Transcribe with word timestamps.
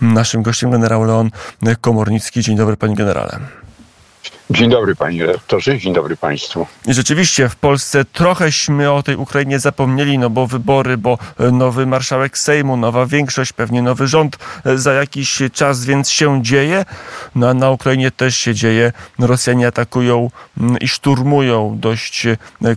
Naszym 0.00 0.42
gościem 0.42 0.70
generał 0.70 1.04
Leon 1.04 1.30
Komornicki. 1.80 2.42
Dzień 2.42 2.56
dobry, 2.56 2.76
panie 2.76 2.94
generale. 2.94 3.38
Dzień 4.50 4.70
dobry 4.70 4.96
panie 4.96 5.26
redaktorze, 5.26 5.78
dzień 5.78 5.92
dobry 5.94 6.16
państwu. 6.16 6.66
I 6.86 6.94
rzeczywiście 6.94 7.48
w 7.48 7.56
Polsce 7.56 8.04
trochęśmy 8.04 8.92
o 8.92 9.02
tej 9.02 9.16
Ukrainie 9.16 9.58
zapomnieli, 9.58 10.18
no 10.18 10.30
bo 10.30 10.46
wybory, 10.46 10.96
bo 10.96 11.18
nowy 11.52 11.86
marszałek 11.86 12.38
Sejmu, 12.38 12.76
nowa 12.76 13.06
większość, 13.06 13.52
pewnie 13.52 13.82
nowy 13.82 14.06
rząd 14.06 14.38
za 14.74 14.92
jakiś 14.92 15.42
czas, 15.52 15.84
więc 15.84 16.10
się 16.10 16.42
dzieje. 16.42 16.84
No 17.34 17.54
na 17.54 17.70
Ukrainie 17.70 18.10
też 18.10 18.36
się 18.36 18.54
dzieje. 18.54 18.92
Rosjanie 19.18 19.66
atakują 19.66 20.30
mm, 20.60 20.78
i 20.78 20.88
szturmują 20.88 21.76
dość 21.80 22.26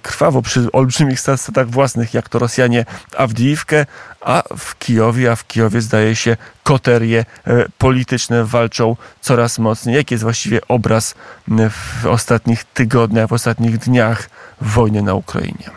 krwawo 0.01 0.41
przy 0.41 0.71
olbrzymich 0.71 1.19
statach 1.19 1.69
własnych, 1.69 2.13
jak 2.13 2.29
to 2.29 2.39
Rosjanie 2.39 2.85
Awdijiwkę, 3.17 3.85
a 4.21 4.43
w 4.57 4.79
Kijowie, 4.79 5.31
a 5.31 5.35
w 5.35 5.47
Kijowie 5.47 5.81
zdaje 5.81 6.15
się 6.15 6.37
koterie 6.63 7.25
e, 7.47 7.65
polityczne 7.77 8.45
walczą 8.45 8.95
coraz 9.21 9.59
mocniej. 9.59 9.95
Jaki 9.95 10.13
jest 10.13 10.23
właściwie 10.23 10.67
obraz 10.67 11.15
w 11.47 12.05
ostatnich 12.05 12.63
tygodniach, 12.63 13.29
w 13.29 13.33
ostatnich 13.33 13.77
dniach 13.77 14.29
wojny 14.61 15.01
na 15.01 15.13
Ukrainie? 15.13 15.69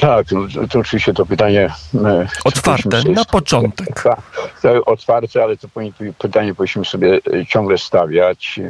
Tak, 0.00 0.26
no, 0.32 0.66
to 0.70 0.78
oczywiście 0.78 1.14
to 1.14 1.26
pytanie. 1.26 1.70
E, 1.94 2.28
otwarte, 2.44 3.02
na 3.02 3.24
początek. 3.24 4.02
Tak, 4.02 4.20
otwarte, 4.86 5.42
ale 5.42 5.56
to 5.56 5.68
pytanie 6.18 6.54
powinniśmy 6.54 6.84
sobie 6.84 7.20
e, 7.32 7.46
ciągle 7.46 7.78
stawiać. 7.78 8.60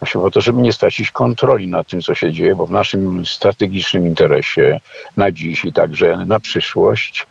Właśnie 0.00 0.20
po 0.20 0.30
to, 0.30 0.40
żeby 0.40 0.62
nie 0.62 0.72
stracić 0.72 1.10
kontroli 1.10 1.68
nad 1.68 1.88
tym, 1.88 2.02
co 2.02 2.14
się 2.14 2.32
dzieje, 2.32 2.54
bo 2.54 2.66
w 2.66 2.70
naszym 2.70 3.26
strategicznym 3.26 4.06
interesie 4.06 4.80
na 5.16 5.32
dziś 5.32 5.64
i 5.64 5.72
także 5.72 6.16
na 6.26 6.40
przyszłość 6.40 7.26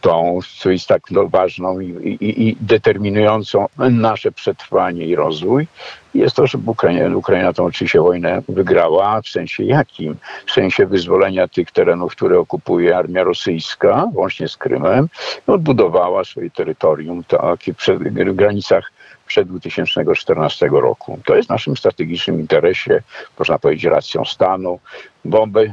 tą, 0.00 0.38
co 0.58 0.70
jest 0.70 0.86
tak 0.86 1.10
no, 1.10 1.28
ważną 1.28 1.80
i, 1.80 1.88
i, 2.20 2.48
i, 2.48 2.56
determinującą 2.60 3.66
nasze 3.90 4.32
przetrwanie 4.32 5.06
i 5.06 5.14
rozwój, 5.14 5.66
jest 6.14 6.36
to, 6.36 6.46
żeby 6.46 6.70
Ukraina, 6.70 7.16
Ukraina 7.16 7.52
tą 7.52 7.64
oczywiście 7.64 8.00
wojnę 8.00 8.42
wygrała. 8.48 9.22
W 9.22 9.28
sensie 9.28 9.64
jakim? 9.64 10.16
W 10.46 10.52
sensie 10.52 10.86
wyzwolenia 10.86 11.48
tych 11.48 11.70
terenów, 11.70 12.12
które 12.12 12.38
okupuje 12.38 12.96
armia 12.96 13.24
rosyjska, 13.24 14.08
łącznie 14.14 14.48
z 14.48 14.56
Krymem, 14.56 15.08
odbudowała 15.46 16.24
swoje 16.24 16.50
terytorium 16.50 17.24
takie 17.24 17.74
w 17.74 18.34
granicach 18.34 18.92
przed 19.26 19.48
2014 19.48 20.68
roku. 20.72 21.18
To 21.24 21.36
jest 21.36 21.48
w 21.48 21.50
naszym 21.50 21.76
strategicznym 21.76 22.40
interesie, 22.40 23.02
można 23.38 23.58
powiedzieć, 23.58 23.84
racją 23.84 24.24
stanu, 24.24 24.78
bo 25.24 25.46
be, 25.46 25.72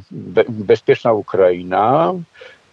bezpieczna 0.50 1.14
Ukraina 1.14 2.14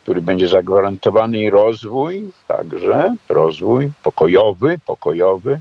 który 0.04 0.22
będzie 0.22 0.48
zagwarantowany 0.48 1.50
rozwój, 1.50 2.30
także 2.48 3.14
rozwój 3.28 3.90
pokojowy, 4.02 4.78
pokojowy, 4.86 5.60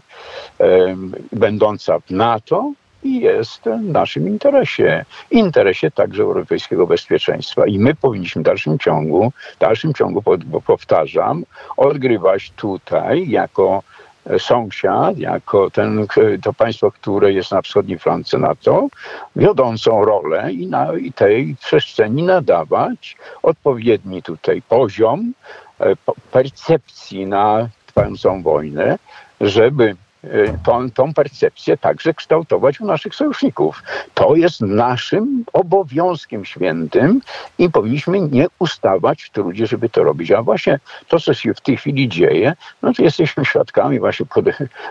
będąca 1.32 2.00
w 2.00 2.12
NATO 2.12 2.72
i 3.04 3.20
jest 3.20 3.62
w 3.62 3.92
naszym 3.92 4.28
interesie. 4.28 5.06
Interesie 5.32 5.92
także 5.92 6.24
europejskiego 6.24 6.88
bezpieczeństwa. 6.88 7.68
I 7.68 7.80
my 7.80 7.96
powinniśmy 7.96 8.42
w 8.42 8.46
dalszym 8.46 8.80
ciągu, 8.80 9.32
w 9.56 9.60
dalszym 9.60 9.94
ciągu, 9.94 10.24
powtarzam, 10.66 11.46
odgrywać 11.78 12.52
tutaj 12.56 13.30
jako 13.30 13.84
sąsiad, 14.38 15.18
jako 15.18 15.70
ten, 15.70 16.08
to 16.44 16.54
państwo, 16.54 16.92
które 16.92 17.34
jest 17.34 17.52
na 17.52 17.62
wschodniej 17.62 18.00
flance 18.00 18.38
NATO, 18.38 18.88
wiodącą 19.36 20.06
rolę 20.06 20.54
i, 20.54 20.68
na, 20.68 20.94
i 20.94 21.12
tej 21.12 21.56
przestrzeni 21.56 22.24
nadawać 22.24 23.18
odpowiedni 23.44 24.24
tutaj 24.24 24.62
poziom 24.62 25.34
e, 25.80 25.96
percepcji 26.32 27.26
na 27.26 27.70
trwającą 27.86 28.44
wojnę, 28.44 28.98
żeby 29.42 29.96
tą, 30.66 30.92
tą 30.92 31.14
percepcję 31.14 31.78
także 31.78 32.14
kształtować 32.14 32.82
u 32.82 32.86
naszych 32.86 33.16
sojuszników. 33.16 33.84
To 34.14 34.36
jest 34.36 34.62
naszym 34.62 35.44
obowiązkiem 35.54 36.46
świętym 36.46 37.22
i 37.58 37.70
powinniśmy 37.70 38.20
nie 38.20 38.48
ustawać 38.60 39.24
w 39.24 39.30
trudzie, 39.30 39.68
żeby 39.68 39.90
to 39.90 40.04
robić. 40.04 40.32
A 40.32 40.42
właśnie 40.42 40.80
to, 41.08 41.20
co 41.20 41.34
się 41.34 41.54
w 41.54 41.62
tej 41.62 41.78
chwili 41.78 42.10
dzieje, 42.10 42.54
no 42.82 42.94
to 42.94 43.04
jesteśmy 43.04 43.46
świadkami 43.46 44.00
właśnie, 44.00 44.26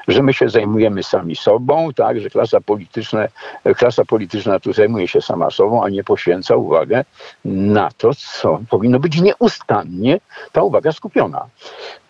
że 0.09 0.23
my 0.23 0.35
się 0.35 0.49
zajmujemy 0.49 1.03
sami 1.03 1.37
sobą, 1.37 1.93
tak, 1.93 2.21
że 2.21 2.31
klasa 2.31 2.61
polityczna, 2.61 3.29
klasa 3.77 4.05
polityczna 4.05 4.61
tu 4.61 4.73
zajmuje 4.73 5.09
się 5.09 5.23
sama 5.23 5.51
sobą, 5.51 5.85
a 5.85 5.89
nie 5.89 6.05
poświęca 6.05 6.57
uwagę 6.57 7.05
na 7.45 7.91
to, 7.91 8.15
co 8.15 8.61
powinno 8.71 8.99
być 8.99 9.21
nieustannie 9.21 10.21
ta 10.53 10.63
uwaga 10.63 10.93
skupiona. 10.93 11.47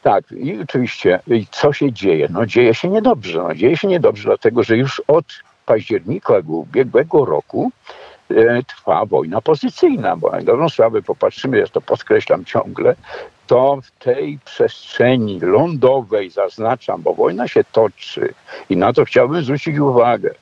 Tak, 0.02 0.32
i 0.32 0.60
oczywiście, 0.62 1.20
co 1.50 1.72
się 1.72 1.92
dzieje? 1.92 2.28
No 2.30 2.46
dzieje 2.46 2.74
się 2.74 2.88
niedobrze. 2.88 3.42
No, 3.42 3.54
dzieje 3.54 3.76
się 3.76 3.88
niedobrze, 3.88 4.24
dlatego 4.24 4.62
że 4.62 4.76
już 4.76 5.02
od 5.08 5.24
października 5.66 6.34
ubiegłego 6.46 7.24
roku 7.24 7.72
e, 8.30 8.62
trwa 8.62 9.06
wojna 9.06 9.40
pozycyjna, 9.40 10.16
bo 10.16 10.34
jak 10.34 10.44
dobrą 10.44 10.68
sprawę 10.68 11.02
popatrzymy, 11.02 11.58
ja 11.58 11.66
to 11.66 11.80
podkreślam 11.80 12.44
ciągle, 12.44 12.94
to 13.46 13.78
w 13.82 14.04
tej 14.04 14.38
przestrzeni 14.44 15.40
lądowej, 15.40 16.30
zaznaczam, 16.30 17.02
bo 17.02 17.14
wojna 17.14 17.48
się 17.48 17.64
toczy 17.64 18.34
i 18.70 18.76
na 18.76 18.92
to 18.92 19.04
chciałbym 19.04 19.44
zwrócić 19.44 19.78
uwagę, 19.78 20.34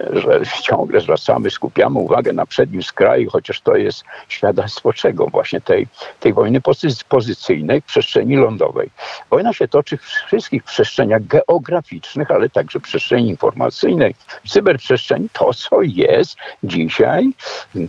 że 0.00 0.40
ciągle 0.62 1.00
zwracamy, 1.00 1.50
skupiamy 1.50 1.98
uwagę 1.98 2.32
na 2.32 2.46
przednim 2.46 2.82
skraju, 2.82 3.30
chociaż 3.30 3.60
to 3.60 3.76
jest 3.76 4.04
świadectwo 4.28 4.92
czego? 4.92 5.26
Właśnie 5.26 5.60
tej, 5.60 5.86
tej 6.20 6.32
wojny 6.32 6.60
pozycyjnej 7.08 7.80
w 7.80 7.84
przestrzeni 7.84 8.36
lądowej. 8.36 8.90
Wojna 9.30 9.52
się 9.52 9.68
toczy 9.68 9.96
w 9.96 10.02
wszystkich 10.02 10.64
przestrzeniach 10.64 11.26
geograficznych, 11.26 12.30
ale 12.30 12.48
także 12.48 12.80
w 12.80 12.82
przestrzeni 12.82 13.28
informacyjnej, 13.28 14.14
w 14.44 14.50
cyberprzestrzeni, 14.50 15.28
to 15.32 15.54
co 15.54 15.82
jest 15.82 16.36
dzisiaj 16.64 17.30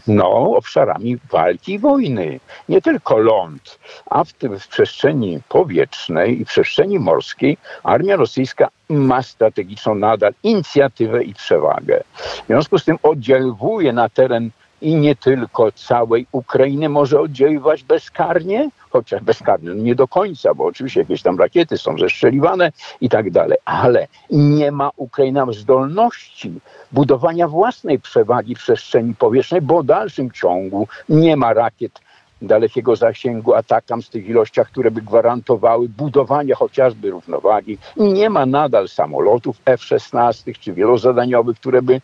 no, 0.08 0.56
obszarami 0.56 1.18
walki 1.32 1.74
i 1.74 1.80
wojny. 1.80 2.40
Nie 2.70 2.82
tylko 2.82 3.18
ląd, 3.18 3.80
a 4.10 4.24
w, 4.24 4.34
tym, 4.34 4.60
w 4.60 4.68
przestrzeni 4.68 5.40
powietrznej 5.50 6.42
i 6.42 6.46
przestrzeni 6.46 7.00
morskiej 7.00 7.58
armia 7.84 8.16
rosyjska 8.16 8.70
ma 8.90 9.22
strategiczną 9.22 9.96
nadal 9.96 10.34
inicjatywę 10.44 11.24
i 11.24 11.34
przewagę. 11.34 12.04
W 12.44 12.48
związku 12.48 12.80
z 12.80 12.86
tym 12.86 12.98
oddziałuje 13.04 13.94
na 13.94 14.10
teren 14.10 14.50
i 14.82 14.96
nie 14.96 15.16
tylko 15.16 15.72
całej 15.72 16.28
Ukrainy 16.32 16.90
może 16.90 17.20
oddziaływać 17.20 17.84
bezkarnie, 17.84 18.70
chociaż 18.90 19.22
bezkarnie 19.22 19.70
no 19.70 19.76
nie 19.76 19.96
do 19.96 20.08
końca, 20.08 20.54
bo 20.54 20.66
oczywiście 20.66 21.00
jakieś 21.00 21.22
tam 21.22 21.40
rakiety 21.40 21.78
są 21.78 21.98
zestrzeliwane 21.98 22.72
i 23.02 23.10
tak 23.10 23.32
dalej, 23.32 23.58
ale 23.66 24.08
nie 24.30 24.72
ma 24.72 24.92
Ukraina 24.96 25.46
zdolności 25.52 26.54
budowania 26.92 27.48
własnej 27.48 28.00
przewagi 28.00 28.56
w 28.56 28.60
przestrzeni 28.60 29.16
powietrznej, 29.16 29.62
bo 29.62 29.84
w 29.84 29.86
dalszym 29.86 30.32
ciągu 30.32 30.88
nie 31.10 31.38
ma 31.38 31.54
rakiet 31.54 32.00
dalekiego 32.48 32.96
zasięgu 32.96 33.54
atakam 33.54 34.02
z 34.02 34.10
tych 34.10 34.28
ilościach, 34.30 34.68
które 34.68 34.92
by 34.92 35.02
gwarantowały 35.02 35.90
budowanie 35.90 36.56
chociażby 36.56 37.10
równowagi. 37.10 37.78
Nie 37.98 38.30
ma 38.30 38.46
nadal 38.46 38.88
samolotów 38.88 39.58
F-16 39.66 40.60
czy 40.60 40.74
wielozadaniowych, 40.74 41.60
które 41.60 41.82
by 41.82 42.02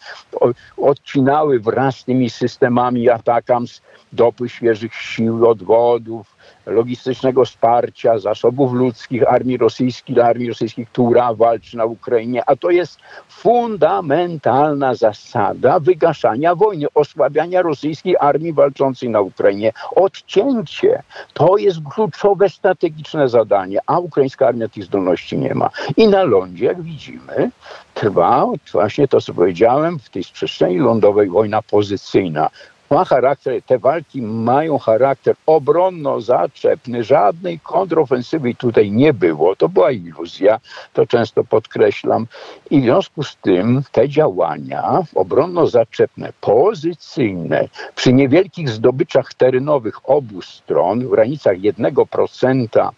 odcinały 0.77 1.59
wraz 1.59 1.95
z 1.95 2.03
tymi 2.03 2.29
systemami 2.29 3.09
atakams 3.09 3.81
dopływ 4.13 4.51
świeżych 4.51 4.93
sił, 4.93 5.47
odwodów, 5.47 6.38
logistycznego 6.65 7.45
wsparcia, 7.45 8.19
zasobów 8.19 8.73
ludzkich 8.73 9.27
armii 9.27 9.57
rosyjskiej, 9.57 10.19
armii 10.21 10.47
rosyjskiej, 10.47 10.85
która 10.85 11.33
walczy 11.33 11.77
na 11.77 11.85
Ukrainie, 11.85 12.43
a 12.45 12.55
to 12.55 12.69
jest 12.69 12.99
fundamentalna 13.29 14.95
zasada 14.95 15.79
wygaszania 15.79 16.55
wojny, 16.55 16.87
osłabiania 16.93 17.61
rosyjskiej 17.61 18.15
armii 18.19 18.53
walczącej 18.53 19.09
na 19.09 19.21
Ukrainie. 19.21 19.73
Odcięcie 19.95 21.03
to 21.33 21.57
jest 21.57 21.79
kluczowe 21.93 22.49
strategiczne 22.49 23.29
zadanie, 23.29 23.79
a 23.85 23.99
ukraińska 23.99 24.47
armia 24.47 24.67
tych 24.67 24.83
zdolności 24.83 25.37
nie 25.37 25.55
ma. 25.55 25.69
I 25.97 26.07
na 26.07 26.23
lądzie, 26.23 26.65
jak 26.65 26.81
widzimy, 26.81 27.51
trwa 27.93 28.45
właśnie 28.71 29.07
to, 29.07 29.21
co 29.21 29.33
powiedziałem, 29.33 29.99
w 29.99 30.09
tej 30.09 30.23
przestrzeni 30.33 30.77
lądowej 30.77 31.29
wojna 31.29 31.61
pozycyjna 31.61 32.49
ma 32.89 33.05
charakter, 33.05 33.61
te 33.61 33.79
walki 33.79 34.21
mają 34.21 34.77
charakter 34.77 35.35
obronno-zaczepny. 35.45 37.03
Żadnej 37.03 37.59
kontrofensywy 37.59 38.55
tutaj 38.55 38.91
nie 38.91 39.13
było. 39.13 39.55
To 39.55 39.69
była 39.69 39.91
iluzja, 39.91 40.59
to 40.93 41.07
często 41.07 41.43
podkreślam. 41.43 42.27
I 42.69 42.81
w 42.81 42.83
związku 42.83 43.23
z 43.23 43.35
tym 43.35 43.83
te 43.91 44.09
działania 44.09 45.01
obronno-zaczepne, 45.15 46.33
pozycyjne, 46.41 47.67
przy 47.95 48.13
niewielkich 48.13 48.69
zdobyczach 48.69 49.33
terenowych 49.33 50.09
obu 50.09 50.41
stron, 50.41 50.99
w 50.99 51.09
granicach 51.09 51.57
1% 51.57 52.89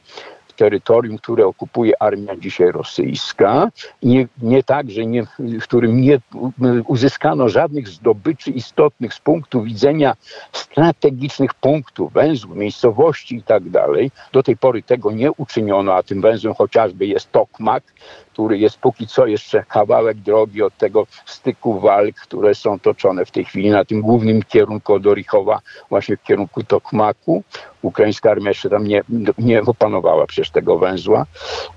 terytorium, 0.61 1.17
które 1.17 1.45
okupuje 1.45 2.01
armia 2.01 2.35
dzisiaj 2.35 2.71
rosyjska. 2.71 3.69
Nie, 4.03 4.27
nie 4.41 4.63
tak, 4.63 4.91
że 4.91 5.05
nie, 5.05 5.23
w 5.39 5.63
którym 5.63 6.01
nie 6.01 6.19
uzyskano 6.87 7.49
żadnych 7.49 7.87
zdobyczy 7.87 8.51
istotnych 8.51 9.13
z 9.13 9.19
punktu 9.19 9.63
widzenia 9.63 10.13
strategicznych 10.51 11.53
punktów, 11.53 12.13
węzłów, 12.13 12.57
miejscowości 12.57 13.35
i 13.35 13.43
tak. 13.43 13.63
Do 14.33 14.43
tej 14.43 14.57
pory 14.57 14.83
tego 14.83 15.11
nie 15.11 15.31
uczyniono, 15.31 15.93
a 15.95 16.03
tym 16.03 16.21
węzłem 16.21 16.53
chociażby 16.53 17.07
jest 17.07 17.31
Tokmak, 17.31 17.83
który 18.41 18.57
jest 18.57 18.77
póki 18.77 19.07
co 19.07 19.25
jeszcze 19.25 19.63
kawałek 19.63 20.17
drogi 20.17 20.61
od 20.63 20.77
tego 20.77 21.07
styku 21.25 21.79
walk, 21.79 22.15
które 22.15 22.55
są 22.55 22.79
toczone 22.79 23.25
w 23.25 23.31
tej 23.31 23.45
chwili 23.45 23.69
na 23.69 23.85
tym 23.85 24.01
głównym 24.01 24.43
kierunku 24.43 24.93
od 24.93 25.07
Orichowa, 25.07 25.59
właśnie 25.89 26.17
w 26.17 26.23
kierunku 26.23 26.63
Tokmaku. 26.63 27.43
Ukraińska 27.81 28.31
armia 28.31 28.49
jeszcze 28.49 28.69
tam 28.69 28.87
nie, 28.87 29.03
nie 29.37 29.61
opanowała 29.61 30.27
przecież 30.27 30.49
tego 30.49 30.77
węzła. 30.77 31.25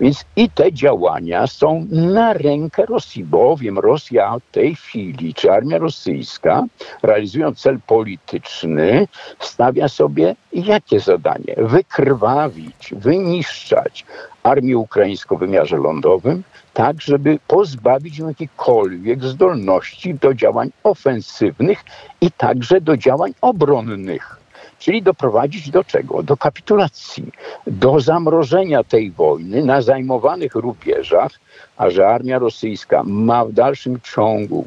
Więc 0.01 0.25
i 0.37 0.51
te 0.51 0.73
działania 0.73 1.47
są 1.47 1.87
na 1.91 2.33
rękę 2.33 2.87
Rosji, 2.87 3.25
bowiem 3.25 3.79
Rosja 3.79 4.37
w 4.49 4.53
tej 4.53 4.75
chwili, 4.75 5.35
czy 5.35 5.53
armia 5.53 5.79
rosyjska, 5.79 6.65
realizując 7.03 7.61
cel 7.61 7.79
polityczny, 7.87 9.09
stawia 9.39 9.89
sobie 9.89 10.37
jakie 10.55 11.01
zadanie? 11.01 11.55
Wykrwawić, 11.57 12.95
wyniszczać 12.97 14.05
armię 14.43 14.79
ukraińską 14.79 15.37
w 15.37 15.41
wymiarze 15.41 15.77
lądowym, 15.77 16.43
tak 16.75 17.01
żeby 17.01 17.39
pozbawić 17.49 18.19
ją 18.19 18.29
jakichkolwiek 18.29 19.25
zdolności 19.25 20.15
do 20.15 20.35
działań 20.35 20.71
ofensywnych 20.83 21.85
i 22.21 22.31
także 22.31 22.81
do 22.81 22.97
działań 22.97 23.35
obronnych. 23.41 24.45
Czyli 24.79 25.03
doprowadzić 25.03 25.71
do 25.71 25.85
czego? 25.85 26.23
Do 26.23 26.37
kapitulacji, 26.37 27.33
do 27.67 28.01
zamrożenia 28.01 28.85
tej 28.85 29.11
wojny 29.11 29.65
na 29.65 29.83
zajmowanych 29.83 30.55
rubieżach, 30.55 31.33
a 31.77 31.91
że 31.91 32.09
armia 32.09 32.39
rosyjska 32.39 33.03
ma 33.05 33.45
w 33.45 33.53
dalszym 33.53 34.01
ciągu 34.01 34.65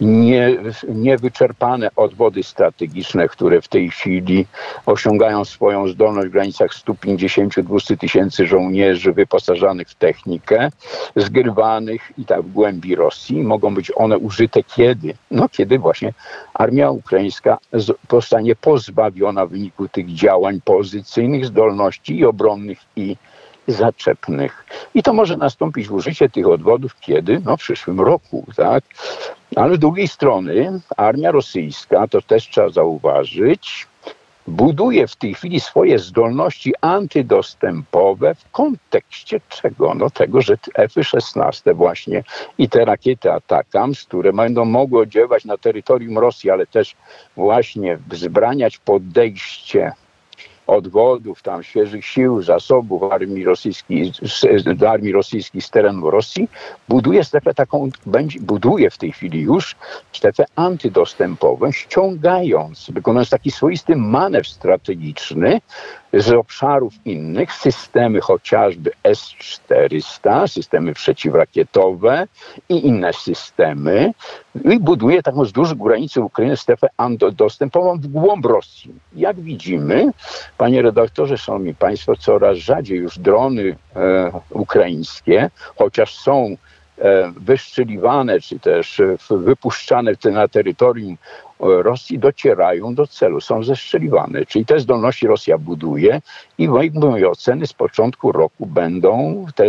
nie, 0.00 0.56
niewyczerpane 0.88 1.90
odwody 1.96 2.42
strategiczne, 2.42 3.28
które 3.28 3.60
w 3.60 3.68
tej 3.68 3.90
chwili 3.90 4.46
osiągają 4.86 5.44
swoją 5.44 5.88
zdolność 5.88 6.28
w 6.28 6.32
granicach 6.32 6.70
150-200 6.70 7.96
tysięcy 7.96 8.46
żołnierzy 8.46 9.12
wyposażanych 9.12 9.88
w 9.88 9.94
technikę, 9.94 10.70
zgrywanych 11.16 12.12
i 12.18 12.24
tak 12.24 12.42
w 12.42 12.52
głębi 12.52 12.94
Rosji. 12.94 13.42
Mogą 13.42 13.74
być 13.74 13.92
one 13.96 14.18
użyte 14.18 14.62
kiedy? 14.62 15.14
No 15.30 15.48
kiedy 15.48 15.78
właśnie 15.78 16.12
armia 16.54 16.90
ukraińska 16.90 17.58
zostanie 18.10 18.56
pozbawiona 18.56 19.46
w 19.46 19.50
wyniku 19.50 19.88
tych 19.88 20.14
działań 20.14 20.60
pozycyjnych 20.64 21.46
zdolności 21.46 22.18
i 22.18 22.24
obronnych 22.24 22.78
i 22.96 23.16
zaczepnych. 23.68 24.64
I 24.94 25.02
to 25.02 25.12
może 25.12 25.36
nastąpić 25.36 25.90
użycie 25.90 26.28
tych 26.28 26.48
odwodów 26.48 27.00
kiedy? 27.00 27.40
No 27.44 27.56
w 27.56 27.60
przyszłym 27.60 28.00
roku, 28.00 28.46
tak? 28.56 28.84
Ale 29.56 29.76
z 29.76 29.78
drugiej 29.78 30.08
strony 30.08 30.80
armia 30.96 31.30
rosyjska, 31.30 32.08
to 32.08 32.22
też 32.22 32.48
trzeba 32.48 32.68
zauważyć, 32.68 33.86
buduje 34.48 35.06
w 35.06 35.16
tej 35.16 35.34
chwili 35.34 35.60
swoje 35.60 35.98
zdolności 35.98 36.74
antydostępowe 36.80 38.34
w 38.34 38.50
kontekście 38.50 39.40
czego? 39.48 39.94
No 39.94 40.10
tego, 40.10 40.42
że 40.42 40.56
F-16 40.74 41.74
właśnie 41.74 42.24
i 42.58 42.68
te 42.68 42.84
rakiety 42.84 43.32
Atakams, 43.32 44.04
które 44.04 44.32
będą 44.32 44.64
mogły 44.64 45.02
oddziaływać 45.02 45.44
na 45.44 45.56
terytorium 45.56 46.18
Rosji, 46.18 46.50
ale 46.50 46.66
też 46.66 46.96
właśnie 47.36 47.98
wzbraniać 48.08 48.78
podejście 48.78 49.92
odwodów, 50.68 51.42
tam 51.42 51.62
świeżych 51.62 52.04
sił, 52.06 52.42
zasobów 52.42 53.12
armii 53.12 53.44
rosyjskiej, 53.44 54.12
z, 54.22 54.82
armii 54.82 55.12
rosyjskiej 55.12 55.60
z 55.60 55.70
terenu 55.70 56.10
Rosji, 56.10 56.48
buduje 56.88 57.24
strefę 57.24 57.54
taką, 57.54 57.88
będzie, 58.06 58.40
buduje 58.40 58.90
w 58.90 58.98
tej 58.98 59.12
chwili 59.12 59.40
już 59.40 59.76
strefę 60.12 60.44
antydostępową, 60.56 61.72
ściągając, 61.72 62.90
wykonując 62.90 63.30
taki 63.30 63.50
swoisty 63.50 63.96
manewr 63.96 64.48
strategiczny, 64.48 65.60
z 66.12 66.32
obszarów 66.32 66.94
innych 67.04 67.52
systemy 67.52 68.20
chociażby 68.20 68.90
S-400, 69.04 70.48
systemy 70.48 70.94
przeciwrakietowe 70.94 72.26
i 72.68 72.86
inne 72.86 73.12
systemy 73.12 74.12
i 74.64 74.80
buduje 74.80 75.22
taką 75.22 75.42
wzdłuż 75.42 75.74
granicy 75.74 76.20
Ukrainy 76.20 76.56
strefę 76.56 76.88
dostępową 77.32 77.98
w 77.98 78.06
głąb 78.06 78.46
Rosji. 78.46 78.94
Jak 79.16 79.40
widzimy, 79.40 80.10
panie 80.58 80.82
redaktorze, 80.82 81.38
szanowni 81.38 81.74
państwo, 81.74 82.16
coraz 82.16 82.58
rzadziej 82.58 82.98
już 82.98 83.18
drony 83.18 83.76
e, 83.96 84.32
ukraińskie, 84.50 85.50
chociaż 85.76 86.18
są 86.18 86.56
e, 86.98 87.32
wyszczeliwane, 87.36 88.40
czy 88.40 88.58
też 88.58 89.00
e, 89.00 89.16
wypuszczane 89.30 90.12
na 90.24 90.48
terytorium 90.48 91.16
Rosji 91.60 92.18
docierają 92.18 92.94
do 92.94 93.06
celu, 93.06 93.40
są 93.40 93.62
zestrzeliwane. 93.62 94.46
Czyli 94.46 94.66
te 94.66 94.80
zdolności 94.80 95.26
Rosja 95.26 95.58
buduje 95.58 96.20
i 96.58 96.68
mojej 96.68 97.26
oceny 97.26 97.66
z 97.66 97.72
początku 97.72 98.32
roku 98.32 98.66
będą, 98.66 99.46
te, 99.54 99.64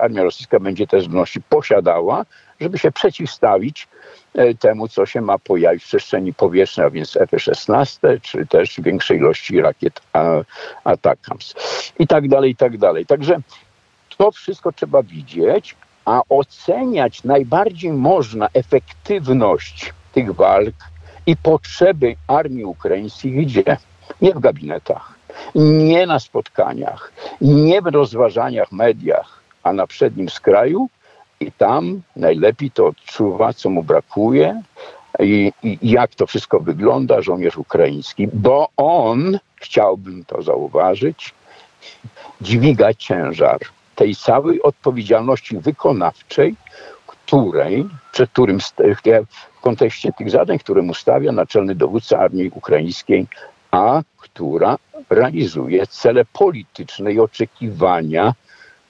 armia 0.00 0.22
rosyjska 0.22 0.60
będzie 0.60 0.86
te 0.86 1.00
zdolności 1.00 1.40
posiadała, 1.40 2.24
żeby 2.60 2.78
się 2.78 2.92
przeciwstawić 2.92 3.88
e, 4.34 4.54
temu, 4.54 4.88
co 4.88 5.06
się 5.06 5.20
ma 5.20 5.38
pojawić 5.38 5.84
w 5.84 5.86
przestrzeni 5.86 6.34
powietrznej, 6.34 6.86
a 6.86 6.90
więc 6.90 7.16
F-16, 7.16 8.20
czy 8.20 8.46
też 8.46 8.80
większej 8.80 9.18
ilości 9.18 9.60
rakiet 9.60 10.00
Atakams 10.84 11.54
i 11.98 12.06
tak 12.06 12.28
dalej, 12.28 12.50
i 12.50 12.56
tak 12.56 12.78
dalej. 12.78 13.06
Także 13.06 13.36
to 14.18 14.32
wszystko 14.32 14.72
trzeba 14.72 15.02
widzieć, 15.02 15.76
a 16.04 16.22
oceniać 16.28 17.24
najbardziej 17.24 17.92
można 17.92 18.48
efektywność 18.54 19.92
tych 20.12 20.32
walk 20.34 20.91
i 21.26 21.36
potrzeby 21.36 22.16
armii 22.26 22.64
ukraińskiej 22.64 23.32
gdzie? 23.32 23.76
Nie 24.20 24.34
w 24.34 24.38
gabinetach, 24.38 25.14
nie 25.54 26.06
na 26.06 26.18
spotkaniach, 26.18 27.12
nie 27.40 27.82
w 27.82 27.86
rozważaniach, 27.86 28.72
mediach, 28.72 29.42
a 29.62 29.72
na 29.72 29.86
przednim 29.86 30.28
skraju 30.28 30.88
i 31.40 31.52
tam 31.52 32.02
najlepiej 32.16 32.70
to 32.70 32.86
odczuwa, 32.86 33.52
co 33.52 33.70
mu 33.70 33.82
brakuje 33.82 34.62
i, 35.20 35.52
i 35.62 35.78
jak 35.82 36.14
to 36.14 36.26
wszystko 36.26 36.60
wygląda, 36.60 37.22
żołnierz 37.22 37.56
ukraiński, 37.56 38.28
bo 38.32 38.68
on, 38.76 39.38
chciałbym 39.56 40.24
to 40.24 40.42
zauważyć, 40.42 41.34
dźwiga 42.40 42.94
ciężar 42.94 43.58
tej 43.94 44.16
całej 44.16 44.62
odpowiedzialności 44.62 45.58
wykonawczej, 45.58 46.54
której, 47.26 47.88
przed 48.12 48.30
którym 48.30 48.58
kontekście 49.62 50.12
tych 50.12 50.30
zadań, 50.30 50.58
które 50.58 50.82
mu 50.82 50.94
stawia 50.94 51.32
naczelny 51.32 51.74
dowódca 51.74 52.18
armii 52.18 52.50
ukraińskiej, 52.54 53.26
a 53.70 54.02
która 54.18 54.76
realizuje 55.10 55.86
cele 55.86 56.24
polityczne 56.24 57.12
i 57.12 57.20
oczekiwania 57.20 58.34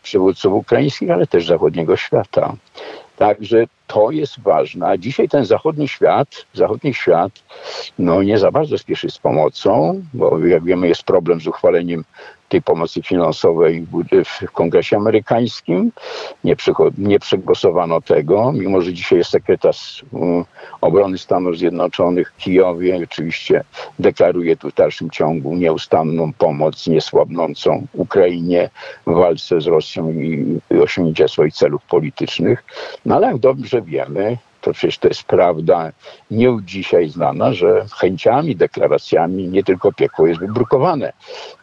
przywódców 0.03 0.53
ukraińskich, 0.53 1.11
ale 1.11 1.27
też 1.27 1.47
zachodniego 1.47 1.97
świata. 1.97 2.55
Także 3.17 3.65
to 3.87 4.11
jest 4.11 4.41
ważne. 4.41 4.87
A 4.87 4.97
dzisiaj 4.97 5.29
ten 5.29 5.45
zachodni 5.45 5.89
świat, 5.89 6.29
zachodni 6.55 6.95
świat, 6.95 7.33
no 7.99 8.23
nie 8.23 8.39
za 8.39 8.51
bardzo 8.51 8.79
spieszy 8.79 9.11
z 9.11 9.19
pomocą, 9.19 10.03
bo 10.15 10.39
jak 10.39 10.65
wiemy 10.65 10.89
jest 10.89 11.03
problem 11.03 11.41
z 11.41 11.47
uchwaleniem 11.47 12.05
tej 12.53 12.63
pomocy 12.63 13.03
finansowej 13.03 13.87
w 14.25 14.53
Kongresie 14.53 14.97
Amerykańskim. 14.97 15.93
Nie, 16.45 16.57
nie 16.99 17.19
przegłosowano 17.19 18.01
tego, 18.01 18.53
mimo 18.53 18.81
że 18.81 18.93
dzisiaj 18.93 19.19
jest 19.19 19.31
sekretarz 19.31 20.05
mm, 20.13 20.45
obrony 20.81 21.19
Stanów 21.19 21.59
Zjednoczonych 21.59 22.33
w 22.33 22.37
Kijowie. 22.37 23.01
Oczywiście 23.05 23.65
deklaruje 23.99 24.57
tu 24.57 24.71
w 24.71 24.75
dalszym 24.75 25.11
ciągu 25.11 25.55
nieustanną 25.55 26.33
pomoc 26.33 26.87
niesłabnącą 26.87 27.87
Ukrainie 27.93 28.71
w 29.07 29.13
walce 29.13 29.61
z 29.61 29.67
Rosją 29.67 30.11
i 30.11 30.61
osiągnięcia 30.83 31.29
swoich 31.29 31.55
celów 31.55 31.83
politycznych. 31.85 32.65
No 33.07 33.17
ale 33.17 33.27
jak 33.27 33.39
dobrze 33.39 33.83
wiemy, 33.83 34.37
to 34.63 34.73
przecież 34.73 34.99
to 34.99 35.09
jest 35.09 35.23
prawda 35.23 35.93
nie 36.31 36.59
dzisiaj 36.63 37.09
znana, 37.09 37.53
że 37.53 37.87
chęciami, 38.01 38.57
deklaracjami 38.57 39.49
nie 39.49 39.65
tylko 39.65 39.93
piekło 39.93 40.27
jest 40.27 40.41
wybrukowane. 40.41 41.13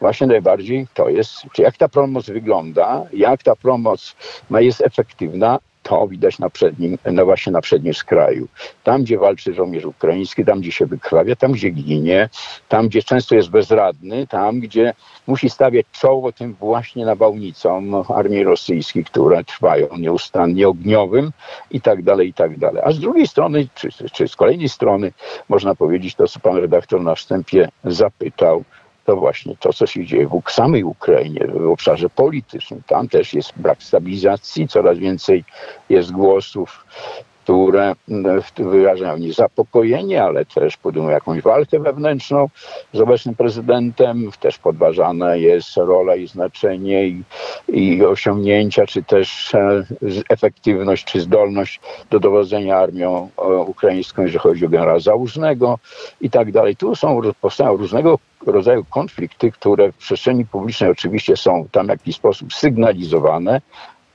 Właśnie 0.00 0.26
najbardziej 0.26 0.86
to 0.94 1.08
jest, 1.08 1.32
jak 1.58 1.76
ta 1.76 1.88
pomoc 1.88 2.26
wygląda, 2.26 3.04
jak 3.12 3.42
ta 3.42 3.56
pomoc 3.56 4.16
jest 4.50 4.80
efektywna, 4.80 5.58
to 5.90 6.08
widać 6.08 6.38
na 6.38 6.50
przednim, 6.50 6.98
no 7.12 7.24
właśnie 7.24 7.52
na 7.52 7.60
przednim 7.60 7.94
skraju. 7.94 8.48
Tam, 8.84 9.02
gdzie 9.02 9.18
walczy 9.18 9.54
żołnierz 9.54 9.84
ukraiński, 9.84 10.44
tam, 10.44 10.60
gdzie 10.60 10.72
się 10.72 10.86
wykrwawia, 10.86 11.36
tam, 11.36 11.52
gdzie 11.52 11.70
ginie, 11.70 12.28
tam, 12.68 12.88
gdzie 12.88 13.02
często 13.02 13.34
jest 13.34 13.50
bezradny, 13.50 14.26
tam, 14.26 14.60
gdzie 14.60 14.94
musi 15.26 15.50
stawiać 15.50 15.86
czoło 15.92 16.32
tym 16.32 16.54
właśnie 16.54 17.04
nawałnicom 17.04 17.94
armii 18.08 18.44
rosyjskiej, 18.44 19.04
które 19.04 19.44
trwają 19.44 19.88
nieustannie 19.98 20.68
ogniowym 20.68 21.32
i 21.70 21.80
tak 21.80 22.02
dalej, 22.02 22.28
i 22.28 22.34
tak 22.34 22.58
dalej. 22.58 22.82
A 22.84 22.92
z 22.92 22.98
drugiej 22.98 23.26
strony, 23.26 23.68
czy, 23.74 23.88
czy 24.12 24.28
z 24.28 24.36
kolejnej 24.36 24.68
strony, 24.68 25.12
można 25.48 25.74
powiedzieć 25.74 26.14
to, 26.14 26.28
co 26.28 26.40
pan 26.40 26.56
redaktor 26.56 27.02
na 27.02 27.14
wstępie 27.14 27.68
zapytał, 27.84 28.64
to 29.10 29.16
właśnie 29.16 29.56
to, 29.56 29.72
co 29.72 29.86
się 29.86 30.06
dzieje 30.06 30.28
w 30.28 30.50
samej 30.50 30.84
Ukrainie, 30.84 31.46
w 31.54 31.70
obszarze 31.70 32.10
politycznym. 32.10 32.82
Tam 32.86 33.08
też 33.08 33.34
jest 33.34 33.52
brak 33.56 33.82
stabilizacji, 33.82 34.68
coraz 34.68 34.98
więcej 34.98 35.44
jest 35.88 36.12
głosów 36.12 36.84
które 37.50 37.94
mm, 38.08 38.42
wyrażają 38.58 39.16
niezapokojenie, 39.16 40.22
ale 40.22 40.44
też 40.44 40.76
podejmują 40.76 41.14
jakąś 41.14 41.42
walkę 41.42 41.78
wewnętrzną 41.78 42.48
z 42.92 43.00
obecnym 43.00 43.34
prezydentem. 43.34 44.30
Też 44.40 44.58
podważana 44.58 45.36
jest 45.36 45.76
rola 45.76 46.16
i 46.16 46.26
znaczenie 46.26 47.06
i, 47.08 47.22
i 47.68 48.04
osiągnięcia, 48.04 48.86
czy 48.86 49.02
też 49.02 49.54
e, 49.54 49.84
efektywność, 50.28 51.04
czy 51.04 51.20
zdolność 51.20 51.80
do 52.10 52.20
dowodzenia 52.20 52.76
armią 52.76 53.28
e, 53.38 53.42
ukraińską, 53.42 54.22
jeżeli 54.22 54.38
chodzi 54.38 54.66
o 54.66 54.68
generała 54.68 55.00
Załużnego 55.00 55.78
i 56.20 56.30
tak 56.30 56.52
dalej. 56.52 56.76
Tu 56.76 56.96
są, 56.96 57.20
powstają 57.40 57.76
różnego 57.76 58.18
rodzaju 58.46 58.84
konflikty, 58.90 59.52
które 59.52 59.92
w 59.92 59.96
przestrzeni 59.96 60.46
publicznej 60.46 60.90
oczywiście 60.90 61.36
są 61.36 61.66
tam 61.72 61.86
w 61.86 61.90
jakiś 61.90 62.16
sposób 62.16 62.54
sygnalizowane, 62.54 63.60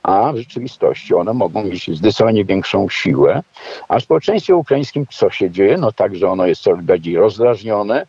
a 0.06 0.32
w 0.32 0.36
rzeczywistości 0.36 1.14
one 1.14 1.32
mogą 1.32 1.64
mieć 1.64 1.90
zdecydowanie 1.96 2.44
większą 2.44 2.88
siłę. 2.88 3.42
A 3.88 3.98
w 3.98 4.02
społeczeństwie 4.02 4.56
ukraińskim 4.56 5.06
co 5.10 5.30
się 5.30 5.50
dzieje? 5.50 5.78
No 5.78 5.92
tak, 5.92 6.16
że 6.16 6.30
ono 6.30 6.46
jest 6.46 6.62
coraz 6.62 6.84
bardziej 6.84 7.16
rozdrażnione, 7.16 8.06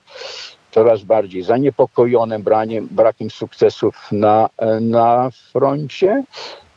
coraz 0.72 1.04
bardziej 1.04 1.44
zaniepokojone 1.44 2.39
braniem, 2.39 2.88
brakiem 2.92 3.30
sukcesów 3.30 4.08
na, 4.12 4.50
na 4.82 5.30
froncie. 5.51 6.24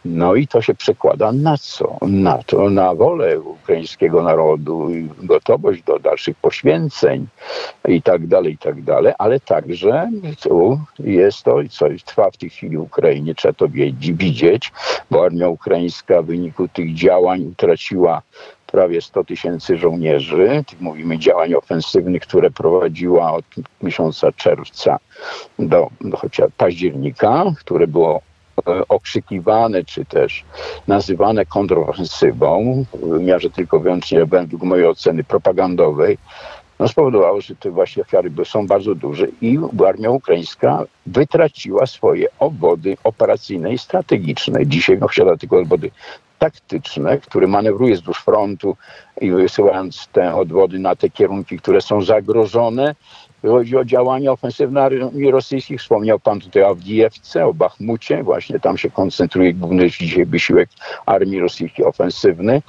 No 0.05 0.35
i 0.35 0.47
to 0.47 0.63
się 0.63 0.75
przekłada 0.75 1.33
na 1.33 1.57
co? 1.59 1.99
Na 2.03 2.39
to, 2.39 2.71
na 2.71 2.95
wolę 2.95 3.41
ukraińskiego 3.41 4.23
narodu, 4.23 4.89
gotowość 5.23 5.83
do 5.83 5.99
dalszych 5.99 6.37
poświęceń 6.37 7.27
i 7.89 8.03
tak 8.03 8.27
dalej, 8.27 8.53
i 8.53 8.59
tak 8.59 8.83
dalej, 8.83 9.13
ale 9.19 9.41
także 9.41 10.11
tu 10.43 10.81
jest 10.99 11.43
to, 11.43 11.59
co 11.71 11.87
trwa 12.05 12.31
w 12.31 12.37
tej 12.37 12.51
chwili 12.51 12.77
w 12.77 12.81
Ukrainie, 12.81 13.35
trzeba 13.35 13.55
to 13.55 13.69
widzieć, 14.03 14.73
bo 15.11 15.25
armia 15.25 15.49
ukraińska 15.49 16.23
w 16.23 16.27
wyniku 16.27 16.69
tych 16.69 16.95
działań 16.95 17.43
utraciła 17.43 18.23
prawie 18.67 19.01
100 19.01 19.25
tysięcy 19.25 19.77
żołnierzy. 19.77 20.65
Mówimy 20.81 21.19
działań 21.19 21.55
ofensywnych, 21.55 22.23
które 22.23 22.51
prowadziła 22.51 23.33
od 23.33 23.45
miesiąca 23.83 24.33
czerwca 24.33 24.99
do, 25.59 25.91
do 26.01 26.17
chociaż 26.17 26.51
października, 26.57 27.45
które 27.59 27.87
było 27.87 28.21
okrzykiwane, 28.89 29.85
czy 29.85 30.05
też 30.05 30.45
nazywane 30.89 31.47
kontrofensywą, 31.47 32.85
w 32.95 33.09
wymiarze 33.09 33.51
tylko 33.51 33.81
wyłącznie 33.81 34.27
według 34.27 34.63
mojej 34.63 34.87
oceny 34.87 35.25
propagandowej, 35.25 36.19
no 36.79 36.89
spowodowało, 36.89 37.41
że 37.41 37.57
te 37.57 37.71
właśnie 37.71 38.03
ofiary 38.03 38.31
są 38.45 38.67
bardzo 38.67 38.95
duże 38.95 39.27
i 39.41 39.59
armia 39.89 40.11
ukraińska 40.11 40.85
wytraciła 41.07 41.87
swoje 41.87 42.27
obwody 42.39 42.97
operacyjne 43.05 43.73
i 43.73 43.79
strategiczne. 43.79 44.67
Dzisiaj 44.67 44.99
posiada 44.99 45.37
tylko 45.37 45.59
obwody 45.59 45.91
taktyczne, 46.39 47.19
które 47.19 47.47
manewruje 47.47 47.95
wzdłuż 47.95 48.19
frontu 48.19 48.77
i 49.21 49.31
wysyłając 49.31 50.09
te 50.13 50.35
odwody 50.35 50.79
na 50.79 50.97
te 50.97 51.11
kierunki, 51.11 51.59
które 51.59 51.81
są 51.81 52.03
zagrożone 52.03 52.95
chodzi 53.49 53.77
o 53.77 53.85
działania 53.85 54.33
ofensywne 54.33 54.83
armii 54.83 55.31
rosyjskiej. 55.31 55.79
Wspomniał 55.79 56.21
pan 56.21 56.41
tutaj 56.41 56.63
o 56.63 56.69
Awdijewce, 56.69 57.47
o 57.47 57.55
Bachmucie. 57.55 58.23
Właśnie 58.23 58.61
tam 58.61 58.79
się 58.79 58.91
koncentruje 58.91 59.55
główny 59.55 59.91
dzisiaj 59.91 60.27
wysiłek 60.27 60.69
armii 61.07 61.41
rosyjskiej 61.41 61.87
ofensywny. 61.87 62.63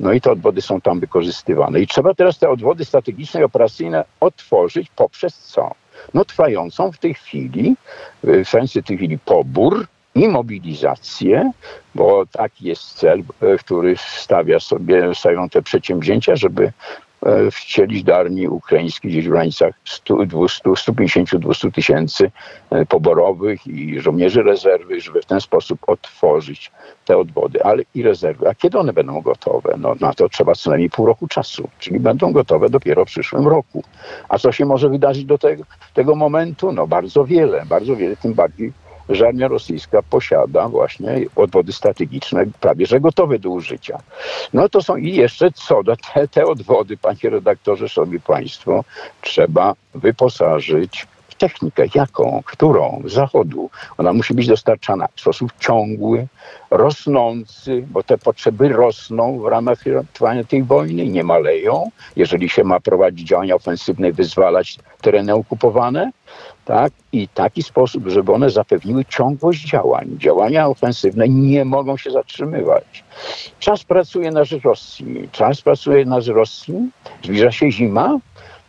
No 0.00 0.12
i 0.12 0.20
te 0.20 0.30
odwody 0.30 0.62
są 0.62 0.80
tam 0.80 1.00
wykorzystywane. 1.00 1.80
I 1.80 1.86
trzeba 1.86 2.14
teraz 2.14 2.38
te 2.38 2.50
odwody 2.50 2.84
strategiczne 2.84 3.40
i 3.40 3.44
operacyjne 3.44 4.04
otworzyć 4.20 4.88
poprzez 4.96 5.38
co? 5.38 5.70
No 6.14 6.24
trwającą 6.24 6.92
w 6.92 6.98
tej 6.98 7.14
chwili, 7.14 7.76
w 8.22 8.48
sensie 8.48 8.82
tej 8.82 8.96
chwili 8.96 9.18
pobór 9.18 9.86
i 10.14 10.28
mobilizację, 10.28 11.52
bo 11.94 12.26
taki 12.26 12.64
jest 12.64 12.82
cel, 12.82 13.22
który 13.58 13.96
stawia 13.96 14.60
sobie, 14.60 15.14
stawią 15.14 15.48
te 15.48 15.62
przedsięwzięcia, 15.62 16.36
żeby 16.36 16.72
wcielić 17.52 18.04
do 18.04 18.16
armii 18.16 18.48
ukraińskiej 18.48 19.10
gdzieś 19.10 19.26
w 19.26 19.30
granicach 19.30 19.74
150-200 19.84 21.72
tysięcy 21.72 22.30
e, 22.70 22.86
poborowych 22.86 23.66
i 23.66 24.00
żołnierzy 24.00 24.42
rezerwy, 24.42 25.00
żeby 25.00 25.22
w 25.22 25.26
ten 25.26 25.40
sposób 25.40 25.78
otworzyć 25.86 26.70
te 27.04 27.18
odwody, 27.18 27.64
ale 27.64 27.82
i 27.94 28.02
rezerwy. 28.02 28.48
A 28.48 28.54
kiedy 28.54 28.78
one 28.78 28.92
będą 28.92 29.20
gotowe? 29.20 29.74
No 29.78 29.94
na 30.00 30.14
to 30.14 30.28
trzeba 30.28 30.54
co 30.54 30.70
najmniej 30.70 30.90
pół 30.90 31.06
roku 31.06 31.28
czasu, 31.28 31.68
czyli 31.78 32.00
będą 32.00 32.32
gotowe 32.32 32.70
dopiero 32.70 33.04
w 33.04 33.08
przyszłym 33.08 33.48
roku. 33.48 33.84
A 34.28 34.38
co 34.38 34.52
się 34.52 34.66
może 34.66 34.88
wydarzyć 34.88 35.24
do 35.24 35.38
tego, 35.38 35.64
tego 35.94 36.14
momentu? 36.14 36.72
No 36.72 36.86
bardzo 36.86 37.24
wiele, 37.24 37.66
bardzo 37.66 37.96
wiele, 37.96 38.16
tym 38.16 38.34
bardziej 38.34 38.72
że 39.08 39.28
armia 39.28 39.48
rosyjska 39.48 40.02
posiada 40.02 40.68
właśnie 40.68 41.20
odwody 41.36 41.72
strategiczne 41.72 42.44
prawie 42.60 42.86
że 42.86 43.00
gotowe 43.00 43.38
do 43.38 43.50
użycia. 43.50 43.98
No 44.52 44.68
to 44.68 44.82
są 44.82 44.96
i 44.96 45.14
jeszcze 45.14 45.52
co 45.52 45.82
do 45.82 45.96
te, 45.96 46.28
te 46.28 46.46
odwody, 46.46 46.96
panie 46.96 47.30
redaktorze, 47.30 47.88
szanowni 47.88 48.20
państwo, 48.20 48.84
trzeba 49.20 49.74
wyposażyć 49.94 51.06
w 51.28 51.34
technikę. 51.34 51.84
Jaką? 51.94 52.42
Którą? 52.44 53.02
Zachodu. 53.04 53.70
Ona 53.98 54.12
musi 54.12 54.34
być 54.34 54.46
dostarczana 54.46 55.08
w 55.14 55.20
sposób 55.20 55.52
ciągły, 55.58 56.26
rosnący, 56.70 57.84
bo 57.90 58.02
te 58.02 58.18
potrzeby 58.18 58.68
rosną 58.68 59.38
w 59.38 59.46
ramach 59.46 59.78
trwania 60.12 60.44
tej 60.44 60.62
wojny 60.62 61.06
nie 61.06 61.24
maleją. 61.24 61.90
Jeżeli 62.16 62.48
się 62.48 62.64
ma 62.64 62.80
prowadzić 62.80 63.28
działania 63.28 63.54
ofensywne 63.54 64.12
wyzwalać 64.12 64.78
tereny 65.00 65.34
okupowane, 65.34 66.10
tak? 66.64 66.92
I 67.12 67.28
taki 67.28 67.62
sposób, 67.62 68.08
żeby 68.08 68.32
one 68.32 68.50
zapewniły 68.50 69.04
ciągłość 69.04 69.68
działań. 69.68 70.08
Działania 70.18 70.68
ofensywne 70.68 71.28
nie 71.28 71.64
mogą 71.64 71.96
się 71.96 72.10
zatrzymywać. 72.10 73.04
Czas 73.58 73.84
pracuje 73.84 74.30
na 74.30 74.44
rzecz 74.44 74.62
Rosji. 74.62 75.28
Czas 75.32 75.62
pracuje 75.62 76.04
na 76.04 76.20
rzecz 76.20 76.36
Rosji. 76.36 76.90
Zbliża 77.24 77.52
się 77.52 77.70
zima, 77.70 78.18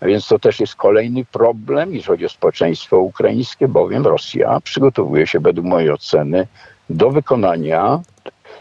więc 0.01 0.27
to 0.27 0.39
też 0.39 0.59
jest 0.59 0.75
kolejny 0.75 1.25
problem, 1.25 1.93
jeśli 1.93 2.07
chodzi 2.07 2.25
o 2.25 2.29
społeczeństwo 2.29 2.99
ukraińskie, 2.99 3.67
bowiem 3.67 4.05
Rosja 4.05 4.59
przygotowuje 4.63 5.27
się 5.27 5.39
według 5.39 5.67
mojej 5.67 5.91
oceny 5.91 6.47
do 6.89 7.11
wykonania 7.11 8.01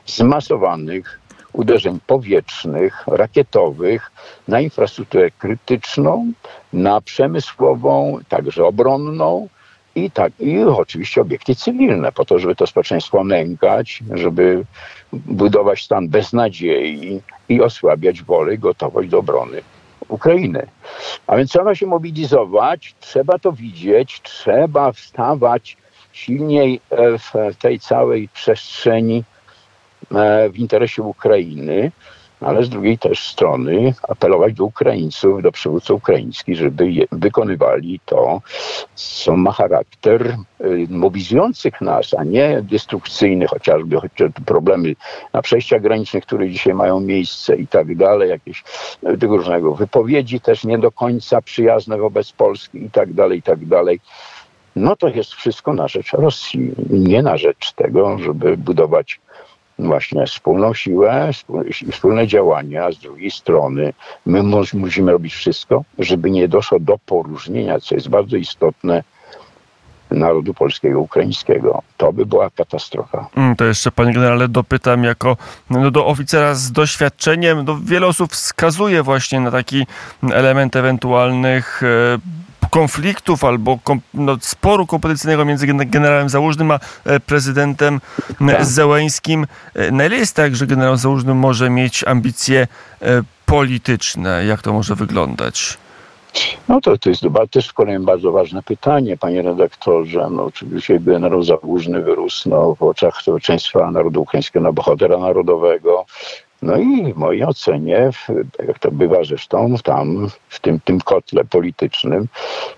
zmasowanych 0.07 1.21
uderzeń 1.53 1.99
powietrznych, 2.07 3.05
rakietowych 3.07 4.13
na 4.49 4.61
infrastrukturę 4.61 5.31
krytyczną, 5.31 6.33
na 6.73 7.01
przemysłową, 7.01 8.19
także 8.29 8.65
obronną 8.65 9.49
i, 9.95 10.11
tak, 10.11 10.33
i 10.41 10.63
oczywiście 10.63 11.21
obiekty 11.21 11.55
cywilne, 11.55 12.13
po 12.13 12.25
to, 12.25 12.39
żeby 12.39 12.55
to 12.55 12.67
społeczeństwo 12.67 13.25
nękać, 13.25 14.03
żeby 14.15 14.65
budować 15.13 15.83
stan 15.83 16.09
beznadziei 16.09 17.21
i 17.49 17.63
osłabiać 17.63 18.23
wolę 18.23 18.55
i 18.55 18.59
gotowość 18.59 19.09
do 19.09 19.19
obrony 19.19 19.63
Ukrainy. 20.09 20.67
A 21.27 21.37
więc 21.37 21.51
trzeba 21.51 21.75
się 21.75 21.87
mobilizować, 21.87 22.95
trzeba 23.01 23.39
to 23.39 23.53
widzieć, 23.53 24.21
trzeba 24.23 24.93
wstawać 24.93 25.77
silniej 26.13 26.81
w 26.91 27.57
tej 27.57 27.81
całej 27.81 28.29
przestrzeni 28.29 29.25
w 30.53 30.59
interesie 30.59 31.03
Ukrainy, 31.03 31.93
ale 32.43 32.65
z 32.65 32.69
drugiej 32.69 32.99
też 32.99 33.29
strony 33.29 33.95
apelować 34.09 34.55
do 34.55 34.65
Ukraińców, 34.65 35.43
do 35.43 35.53
przywódców 35.53 35.97
ukraińskich, 35.97 36.57
żeby 36.57 37.07
wykonywali 37.13 38.01
to, 38.07 38.41
co 38.95 39.37
ma 39.37 39.53
charakter 39.53 40.37
y, 40.61 40.87
mobilizujących 40.91 41.81
nas, 41.81 42.15
a 42.19 42.25
nie 42.25 42.63
destrukcyjny, 42.63 43.47
chociażby, 43.47 43.97
chociażby 43.97 44.41
problemy 44.47 44.95
na 45.33 45.43
przejściach 45.43 45.83
granicznych, 45.83 46.27
które 46.27 46.51
dzisiaj 46.51 46.75
mają 46.75 47.01
miejsce 47.01 47.57
i 47.57 47.67
tak 47.67 47.97
dalej, 47.97 48.31
jakieś 48.31 48.65
y, 49.09 49.19
tego 49.19 49.37
różnego. 49.37 49.75
Wypowiedzi 49.75 50.41
też 50.41 50.65
nie 50.65 50.79
do 50.79 50.93
końca 50.93 51.43
przyjazne 51.43 51.99
wobec 51.99 52.33
Polski 52.33 52.85
i 52.85 52.91
tak 52.91 53.13
dalej, 53.13 53.39
i 53.39 53.43
tak 53.43 53.67
dalej. 53.67 54.01
No 54.77 54.97
to 54.97 55.09
jest 55.09 55.35
wszystko 55.35 55.73
na 55.73 55.89
rzecz 55.89 56.13
Rosji, 56.13 56.71
nie 56.91 57.23
na 57.23 57.37
rzecz 57.37 57.73
tego, 57.73 58.19
żeby 58.19 58.57
budować 58.57 59.21
właśnie 59.79 60.27
wspólną 60.27 60.75
siłę, 60.75 61.31
wspólne 61.93 62.27
działania, 62.27 62.85
a 62.85 62.93
z 62.93 62.99
drugiej 62.99 63.31
strony 63.31 63.93
my 64.27 64.43
musimy 64.75 65.13
robić 65.13 65.35
wszystko, 65.35 65.85
żeby 65.99 66.31
nie 66.31 66.49
doszło 66.49 66.81
do 66.81 66.99
poróżnienia, 67.07 67.81
co 67.81 67.95
jest 67.95 68.09
bardzo 68.09 68.37
istotne, 68.37 69.03
narodu 70.15 70.55
polskiego, 70.55 71.01
ukraińskiego. 71.01 71.83
To 71.97 72.13
by 72.13 72.27
była 72.27 72.51
katastrofa. 72.51 73.27
Mm, 73.37 73.57
to 73.57 73.65
jeszcze, 73.65 73.93
panie 73.93 74.13
generale, 74.13 74.49
dopytam 74.49 75.05
jako 75.05 75.37
no, 75.71 75.91
do 75.91 76.07
oficera 76.07 76.55
z 76.55 76.73
doświadczeniem. 76.73 77.65
No, 77.65 77.79
wiele 77.85 78.07
osób 78.07 78.33
wskazuje 78.33 79.03
właśnie 79.03 79.41
na 79.41 79.51
taki 79.51 79.87
element 80.33 80.77
ewentualnych 80.77 81.83
e, 81.83 82.42
konfliktów 82.73 83.45
albo 83.45 83.79
kom, 83.85 84.01
no, 84.15 84.37
sporu 84.41 84.87
kompetencyjnego 84.87 85.45
między 85.45 85.67
generałem 85.67 86.29
Załużnym 86.29 86.71
a 86.71 86.79
e, 87.05 87.21
prezydentem 87.21 88.01
tak. 88.47 88.65
Zełęńskim. 88.65 89.47
E, 89.75 89.91
na 89.91 90.07
ile 90.07 90.17
jest 90.17 90.37
tak, 90.37 90.57
że 90.57 90.67
generał 90.67 90.97
Załużny 90.97 91.35
może 91.35 91.71
mieć 91.71 92.05
ambicje 92.05 92.67
e, 93.03 93.23
polityczne? 93.47 94.45
Jak 94.45 94.63
to 94.63 94.73
może 94.73 94.95
wyglądać? 94.95 95.79
No 96.69 96.81
to, 96.81 96.99
to 96.99 97.11
jest 97.11 97.23
też 97.51 97.67
z 97.67 97.73
kolei 97.73 97.99
bardzo 97.99 98.33
ważne 98.33 98.63
pytanie, 98.63 99.17
panie 99.17 99.43
redaktorze. 99.43 100.29
No, 100.31 100.45
oczywiście 100.45 101.01
generał 101.01 101.43
Załużny 101.43 102.03
wyrósł 102.03 102.49
no, 102.49 102.75
w 102.75 102.83
oczach 102.83 103.23
społeczeństwa 103.23 103.91
narodu 103.91 104.23
ukraińskiego 104.23 104.61
na 104.61 104.73
bohatera 104.73 105.19
narodowego. 105.19 106.05
No 106.63 106.77
i 106.77 107.13
w 107.13 107.17
mojej 107.17 107.45
ocenie, 107.45 108.11
jak 108.67 108.79
to 108.79 108.91
bywa 108.91 109.25
zresztą 109.25 109.75
tam, 109.85 110.29
w 110.49 110.61
tym, 110.61 110.81
tym 110.81 111.01
kotle 111.01 111.45
politycznym, 111.45 112.29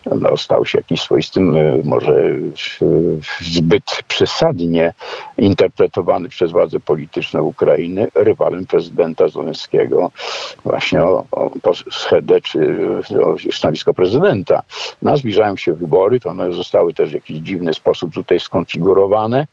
no, 0.07 0.37
stał 0.37 0.67
się 0.67 0.79
jakiś 0.79 1.01
swoistym, 1.01 1.57
e, 1.57 1.79
może 1.85 2.31
zbyt 3.41 4.03
przesadnie 4.09 4.93
interpretowany 5.39 6.29
przez 6.29 6.53
władze 6.53 6.81
polityczne 6.81 7.43
Ukrainy, 7.43 8.09
rywalem 8.15 8.67
prezydenta 8.67 9.29
Zelenskiego, 9.29 10.11
właśnie 10.65 11.03
o, 11.03 11.25
o 11.33 11.51
schedę 11.91 12.41
czy 12.41 12.89
o 13.25 13.37
stanowisko 13.53 13.95
prezydenta. 13.95 14.63
No, 15.03 15.17
zbliżają 15.17 15.57
się 15.57 15.73
wybory, 15.73 16.21
to 16.21 16.31
one 16.31 16.53
zostały 16.53 16.95
też 16.95 17.11
w 17.11 17.15
jakiś 17.15 17.39
dziwny 17.39 17.75
sposób 17.75 18.15
tutaj 18.15 18.41
skonfigurowane 18.41 19.47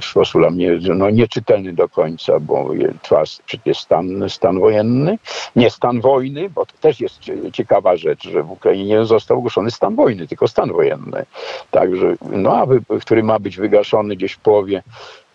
sposób 0.00 0.40
dla 0.40 0.50
mnie 0.50 0.78
no, 0.94 1.10
nieczytelny 1.10 1.72
do 1.72 1.88
końca, 1.88 2.40
bo 2.40 2.70
trwa 3.02 3.22
przecież 3.46 3.78
stan, 3.78 4.24
stan 4.28 4.60
wojenny, 4.60 5.18
nie 5.56 5.70
stan 5.70 6.00
wojny, 6.00 6.50
bo 6.50 6.66
to 6.66 6.72
też 6.80 7.00
jest 7.00 7.20
ciekawa 7.52 7.96
rzecz, 7.96 8.28
że 8.28 8.42
w 8.42 8.50
Ukrainie 8.50 8.84
nie 8.84 9.04
został 9.04 9.38
ogłoszony 9.38 9.70
stan 9.70 9.96
wojny, 9.96 10.28
tylko 10.28 10.48
stan 10.48 10.72
wojenny. 10.72 11.26
Także, 11.70 12.14
no, 12.22 12.56
a 12.56 12.66
który 13.00 13.22
ma 13.22 13.38
być 13.38 13.56
wygaszony 13.56 14.16
gdzieś 14.16 14.32
w 14.32 14.38
połowie 14.38 14.82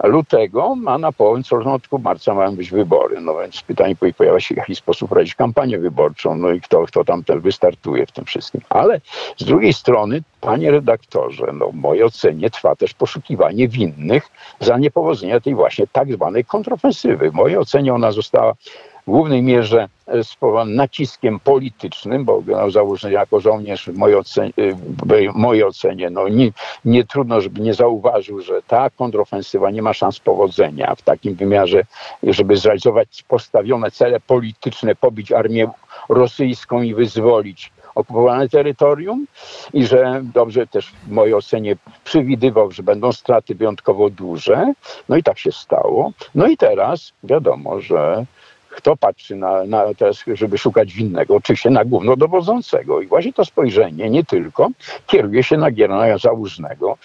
lutego, 0.08 0.76
a 0.86 0.98
na 0.98 1.12
początku 1.12 2.00
marca 2.00 2.34
mają 2.34 2.56
być 2.56 2.72
wybory. 2.72 3.22
No 3.22 3.36
więc 3.40 3.62
pytanie 3.62 3.96
pojawia 4.18 4.40
się, 4.40 4.56
w 4.56 4.58
jaki 4.58 4.76
sposób 4.76 5.10
prowadzić 5.10 5.36
kampanię 5.36 5.80
wyborczą, 5.80 6.36
no 6.36 6.52
i 6.52 6.62
kto, 6.62 6.86
kto 6.86 7.04
tam 7.04 7.24
wystartuje 7.28 8.06
w 8.06 8.12
tym 8.12 8.26
wszystkim. 8.26 8.62
Ale 8.70 9.02
z 9.38 9.44
drugiej 9.44 9.74
strony, 9.74 10.24
panie 10.42 10.72
redaktorze, 10.72 11.46
no 11.54 11.70
w 11.70 11.76
mojej 11.76 12.04
ocenie 12.04 12.50
trwa 12.50 12.76
też 12.76 12.94
poszukiwanie 12.94 13.68
winnych 13.68 14.28
za 14.60 14.78
niepowodzenia 14.78 15.40
tej 15.40 15.56
właśnie 15.56 15.88
tak 15.88 16.14
zwanej 16.14 16.46
kontrofensywy. 16.46 17.32
W 17.32 17.34
mojej 17.34 17.58
ocenie 17.58 17.94
ona 17.94 18.12
została 18.12 18.54
w 19.08 19.12
głównej 19.12 19.42
mierze 19.42 19.90
e, 20.08 20.24
spowodowane 20.24 20.76
naciskiem 20.76 21.40
politycznym, 21.40 22.26
bo 22.26 22.42
generał 22.42 22.72
Załużny 22.72 23.12
jako 23.12 23.40
żołnierz 23.40 23.86
w 23.86 23.98
mojej 23.98 24.18
ocenie, 24.18 24.54
w 24.58 25.36
mojej 25.36 25.64
ocenie 25.64 26.10
no 26.10 26.28
nie, 26.28 26.52
nie 26.86 27.04
trudno, 27.04 27.42
żeby 27.42 27.62
nie 27.62 27.74
zauważył, 27.74 28.42
że 28.42 28.62
ta 28.68 28.90
kontrofensywa 28.90 29.72
nie 29.72 29.82
ma 29.82 29.94
szans 29.94 30.20
powodzenia 30.20 30.96
w 30.96 31.02
takim 31.02 31.36
wymiarze, 31.36 31.84
żeby 32.24 32.58
zrealizować 32.58 33.24
postawione 33.28 33.92
cele 33.92 34.20
polityczne, 34.20 34.96
pobić 34.96 35.32
armię 35.32 35.68
rosyjską 36.10 36.82
i 36.82 36.94
wyzwolić 36.94 37.72
okupowane 37.96 38.50
terytorium 38.50 39.26
i 39.74 39.86
że 39.86 40.22
dobrze 40.34 40.68
też 40.68 40.94
w 41.08 41.12
mojej 41.12 41.34
ocenie 41.34 41.76
przewidywał, 42.04 42.72
że 42.72 42.84
będą 42.84 43.12
straty 43.12 43.56
wyjątkowo 43.56 44.10
duże. 44.10 44.74
No 45.10 45.18
i 45.18 45.24
tak 45.24 45.40
się 45.40 45.52
stało. 45.52 46.12
No 46.36 46.48
i 46.48 46.58
teraz 46.58 47.14
wiadomo, 47.24 47.82
że 47.82 48.26
kto 48.76 48.98
patrzy 48.98 49.36
na, 49.36 49.64
na 49.64 49.94
teraz, 49.98 50.24
żeby 50.34 50.58
szukać 50.58 50.94
winnego? 50.94 51.36
Oczywiście 51.36 51.70
na 51.70 51.86
głównodowodzącego. 51.86 53.02
I 53.02 53.08
właśnie 53.08 53.34
to 53.34 53.46
spojrzenie 53.46 54.10
nie 54.10 54.26
tylko 54.26 54.70
kieruje 55.08 55.44
się 55.44 55.58
na 55.58 55.72
Gierona 55.72 56.18
Załużnego. 56.18 56.98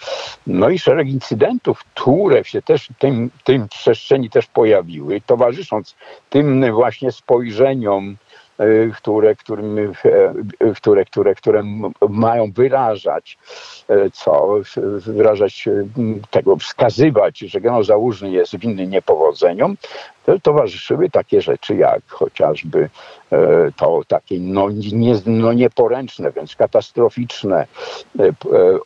No 0.47 0.69
i 0.69 0.79
szereg 0.79 1.07
incydentów, 1.07 1.83
które 1.83 2.43
się 2.43 2.61
też 2.61 2.89
tym, 2.99 3.29
tym 3.43 3.67
przestrzeni 3.69 4.29
też 4.29 4.47
pojawiły, 4.47 5.21
towarzysząc 5.21 5.95
tym 6.29 6.73
właśnie 6.73 7.11
spojrzeniom 7.11 8.17
E, 8.59 8.89
które, 8.91 9.35
którym, 9.35 9.79
e, 9.79 10.73
które, 10.75 11.05
które, 11.05 11.35
które 11.35 11.63
mają 12.09 12.51
wyrażać 12.51 13.37
co, 14.13 14.55
wyrażać 14.99 15.69
tego, 16.29 16.55
wskazywać, 16.55 17.39
że 17.39 17.61
generał 17.61 17.83
Załużny 17.83 18.31
jest 18.31 18.57
winny 18.57 18.87
niepowodzeniom, 18.87 19.77
towarzyszyły 20.43 21.09
takie 21.09 21.41
rzeczy 21.41 21.75
jak 21.75 22.01
chociażby 22.07 22.89
to 23.75 24.01
takie 24.07 24.39
no, 24.39 24.69
nie, 24.93 25.15
no 25.25 25.53
nieporęczne, 25.53 26.31
więc 26.31 26.55
katastroficzne 26.55 27.67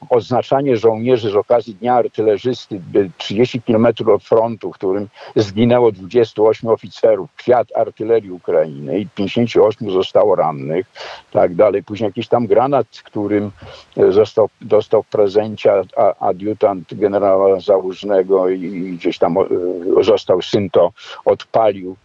oznaczanie 0.09 0.77
żołnierzy 0.77 1.29
z 1.29 1.35
okazji 1.35 1.75
Dnia 1.75 1.95
Artylerzysty 1.95 2.81
30 3.17 3.61
kilometrów 3.61 4.09
od 4.09 4.23
frontu, 4.23 4.71
w 4.71 4.75
którym 4.75 5.07
zginęło 5.35 5.91
28 5.91 6.69
oficerów, 6.69 7.29
kwiat 7.35 7.67
artylerii 7.75 8.31
Ukrainy 8.31 8.99
i 8.99 9.07
50 9.07 9.55
ośmiu 9.55 9.91
zostało 9.91 10.35
rannych, 10.35 10.85
tak 11.31 11.55
dalej. 11.55 11.83
Później 11.83 12.07
jakiś 12.07 12.27
tam 12.27 12.47
granat, 12.47 12.87
którym 13.03 13.51
e, 13.97 14.11
został, 14.11 14.49
dostał 14.61 15.03
w 15.03 15.07
prezencie 15.07 15.71
adiutant 16.19 16.93
generała 16.93 17.59
Załużnego 17.59 18.49
i 18.49 18.93
gdzieś 18.97 19.17
tam 19.17 19.37
e, 19.37 19.43
został 20.03 20.41
syn 20.41 20.69
to 20.69 20.91
odpalił. 21.33 21.95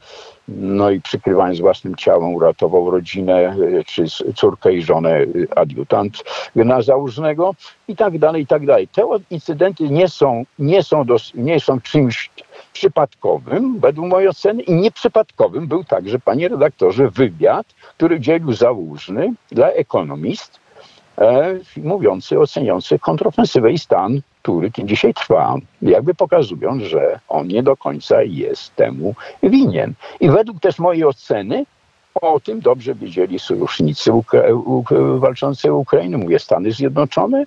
No 0.48 0.90
i 0.90 1.00
przykrywając 1.00 1.60
własnym 1.60 1.96
ciałem 1.96 2.34
uratował 2.34 2.90
rodzinę, 2.90 3.34
e, 3.34 3.84
czy 3.84 4.04
córkę 4.34 4.72
i 4.72 4.82
żonę 4.82 5.20
adiutant 5.56 6.24
generała 6.56 6.82
Załużnego 6.82 7.54
i 7.88 7.96
tak 7.96 8.18
dalej, 8.18 8.42
i 8.42 8.46
tak 8.46 8.66
dalej. 8.66 8.88
Te 8.88 9.02
incydenty 9.30 9.88
nie 9.88 10.08
są, 10.08 10.44
nie 10.58 10.82
są, 10.82 11.04
dos, 11.04 11.32
nie 11.34 11.60
są 11.60 11.80
czymś 11.80 12.30
przypadkowym, 12.72 13.80
według 13.80 14.08
mojej 14.08 14.28
oceny, 14.28 14.62
i 14.62 14.74
nieprzypadkowym 14.74 15.66
był 15.66 15.84
także, 15.84 16.18
panie 16.18 16.48
redaktorze, 16.48 17.10
wywiad, 17.10 17.66
który 17.96 18.20
dzielił 18.20 18.52
Załużny 18.52 19.34
dla 19.52 19.68
ekonomist, 19.68 20.60
e, 21.18 21.58
mówiący, 21.76 22.40
oceniający 22.40 22.98
kontrofensywę 22.98 23.72
i 23.72 23.78
stan, 23.78 24.20
który 24.48 24.70
dzisiaj 24.84 25.14
trwa, 25.14 25.56
jakby 25.82 26.14
pokazując, 26.14 26.82
że 26.82 27.20
on 27.28 27.48
nie 27.48 27.62
do 27.62 27.76
końca 27.76 28.22
jest 28.22 28.76
temu 28.76 29.14
winien. 29.42 29.92
I 30.20 30.30
według 30.30 30.60
też 30.60 30.78
mojej 30.78 31.04
oceny 31.04 31.64
o 32.14 32.40
tym 32.40 32.60
dobrze 32.60 32.94
wiedzieli 32.94 33.38
sojusznicy 33.38 34.12
Ukra 34.12 34.42
walczący 35.18 35.72
o 35.72 35.76
Ukrainę, 35.76 36.18
mówię 36.18 36.38
Stany 36.38 36.72
Zjednoczone 36.72 37.44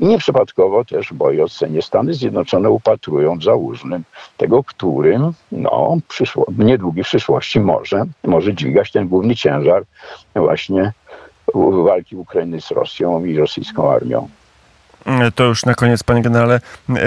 i 0.00 0.06
nieprzypadkowo 0.06 0.84
też 0.84 1.08
w 1.08 1.12
mojej 1.12 1.42
ocenie 1.42 1.82
Stany 1.82 2.14
Zjednoczone 2.14 2.70
upatrują 2.70 3.38
w 3.38 3.44
Załużnym 3.44 4.04
tego, 4.36 4.64
którym 4.64 5.32
no, 5.52 5.96
przyszło, 6.08 6.46
w 6.48 6.64
niedługiej 6.64 7.04
przyszłości 7.04 7.60
może, 7.60 8.04
może 8.24 8.54
dźwigać 8.54 8.92
ten 8.92 9.08
główny 9.08 9.36
ciężar 9.36 9.84
właśnie 10.34 10.92
walki 11.84 12.16
Ukrainy 12.16 12.60
z 12.60 12.70
Rosją 12.70 13.24
i 13.24 13.38
rosyjską 13.38 13.90
armią. 13.90 14.28
To 15.34 15.44
już 15.44 15.64
na 15.64 15.74
koniec, 15.74 16.02
panie 16.02 16.22
generale, 16.22 16.60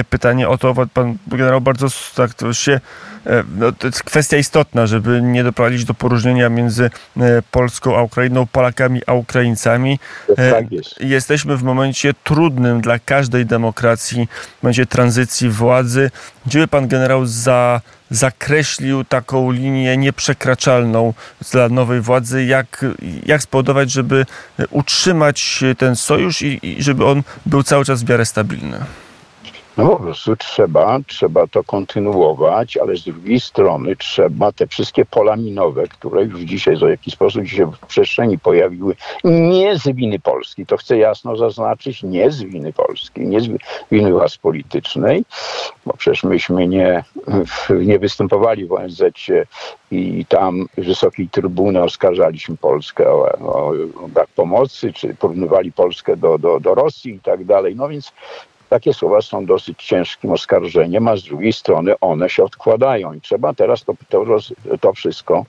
pytanie 0.09 0.49
o 0.49 0.57
to, 0.57 0.73
pan 0.93 1.17
generał 1.27 1.61
bardzo 1.61 1.87
tak 2.15 2.33
to 2.33 2.53
się 2.53 2.79
E, 3.25 3.43
no, 3.57 3.71
to 3.71 3.87
jest 3.87 4.03
kwestia 4.03 4.37
istotna, 4.37 4.87
żeby 4.87 5.21
nie 5.21 5.43
doprowadzić 5.43 5.85
do 5.85 5.93
poróżnienia 5.93 6.49
między 6.49 6.89
e, 7.17 7.41
Polską 7.51 7.97
a 7.97 8.01
Ukrainą, 8.01 8.47
Polakami 8.47 9.01
a 9.07 9.13
Ukraińcami. 9.13 9.99
E, 10.37 10.51
tak 10.51 10.71
jest. 10.71 11.01
Jesteśmy 11.01 11.57
w 11.57 11.63
momencie 11.63 12.13
trudnym 12.23 12.81
dla 12.81 12.99
każdej 12.99 13.45
demokracji, 13.45 14.27
w 14.59 14.63
momencie 14.63 14.85
tranzycji 14.85 15.49
władzy. 15.49 16.11
Gdzie 16.45 16.59
by 16.59 16.67
pan 16.67 16.87
generał 16.87 17.25
za 17.25 17.81
zakreślił 18.09 19.03
taką 19.03 19.51
linię 19.51 19.97
nieprzekraczalną 19.97 21.13
dla 21.51 21.69
nowej 21.69 22.01
władzy, 22.01 22.45
jak, 22.45 22.85
jak 23.25 23.43
spowodować, 23.43 23.91
żeby 23.91 24.25
utrzymać 24.69 25.63
ten 25.77 25.95
sojusz 25.95 26.41
i, 26.41 26.59
i 26.63 26.83
żeby 26.83 27.05
on 27.05 27.23
był 27.45 27.63
cały 27.63 27.85
czas 27.85 28.03
w 28.03 28.09
miarę 28.09 28.25
stabilny. 28.25 28.79
No 29.77 29.89
po 29.89 29.95
prostu 29.95 30.35
trzeba, 30.35 30.99
trzeba 31.07 31.47
to 31.47 31.63
kontynuować, 31.63 32.77
ale 32.77 32.97
z 32.97 33.03
drugiej 33.03 33.39
strony 33.39 33.95
trzeba 33.95 34.51
te 34.51 34.67
wszystkie 34.67 35.05
pola 35.05 35.35
minowe, 35.35 35.87
które 35.87 36.23
już 36.23 36.41
dzisiaj 36.41 36.77
w 36.77 36.81
jakiś 36.81 37.13
sposób 37.13 37.47
się 37.47 37.71
w 37.71 37.79
przestrzeni 37.87 38.39
pojawiły, 38.39 38.95
nie 39.23 39.77
z 39.77 39.87
winy 39.87 40.19
Polski, 40.19 40.65
to 40.65 40.77
chcę 40.77 40.97
jasno 40.97 41.35
zaznaczyć, 41.35 42.03
nie 42.03 42.31
z 42.31 42.43
winy 42.43 42.73
Polski, 42.73 43.21
nie 43.21 43.41
z 43.41 43.47
winy 43.91 44.11
władz 44.11 44.37
politycznej, 44.37 45.25
bo 45.85 45.93
przecież 45.93 46.23
myśmy 46.23 46.67
nie, 46.67 47.03
nie 47.69 47.99
występowali 47.99 48.65
w 48.65 48.73
ONZ 48.73 49.03
i 49.91 50.25
tam 50.25 50.65
wysokiej 50.77 51.29
trybuny 51.29 51.83
oskarżaliśmy 51.83 52.57
Polskę 52.57 53.11
o, 53.11 53.31
o, 53.39 53.73
brak 54.07 54.27
pomocy, 54.35 54.93
czy 54.93 55.15
porównywali 55.15 55.71
Polskę 55.71 56.17
do, 56.17 56.37
do, 56.37 56.59
do 56.59 56.75
Rosji 56.75 57.13
i 57.13 57.19
tak 57.19 57.45
dalej. 57.45 57.75
No 57.75 57.89
więc 57.89 58.11
takie 58.69 58.93
słowa 58.93 59.21
są 59.21 59.45
dosyć 59.45 59.83
ciężkim 59.83 60.31
oskarżeniem, 60.31 61.07
a 61.07 61.17
z 61.17 61.23
drugiej 61.23 61.53
strony 61.53 61.93
one 62.01 62.29
się 62.29 62.43
odkładają. 62.43 63.13
I 63.13 63.21
trzeba 63.21 63.53
teraz 63.53 63.83
to, 63.83 63.93
to, 64.09 64.25
to 64.81 64.93
wszystko 64.93 65.45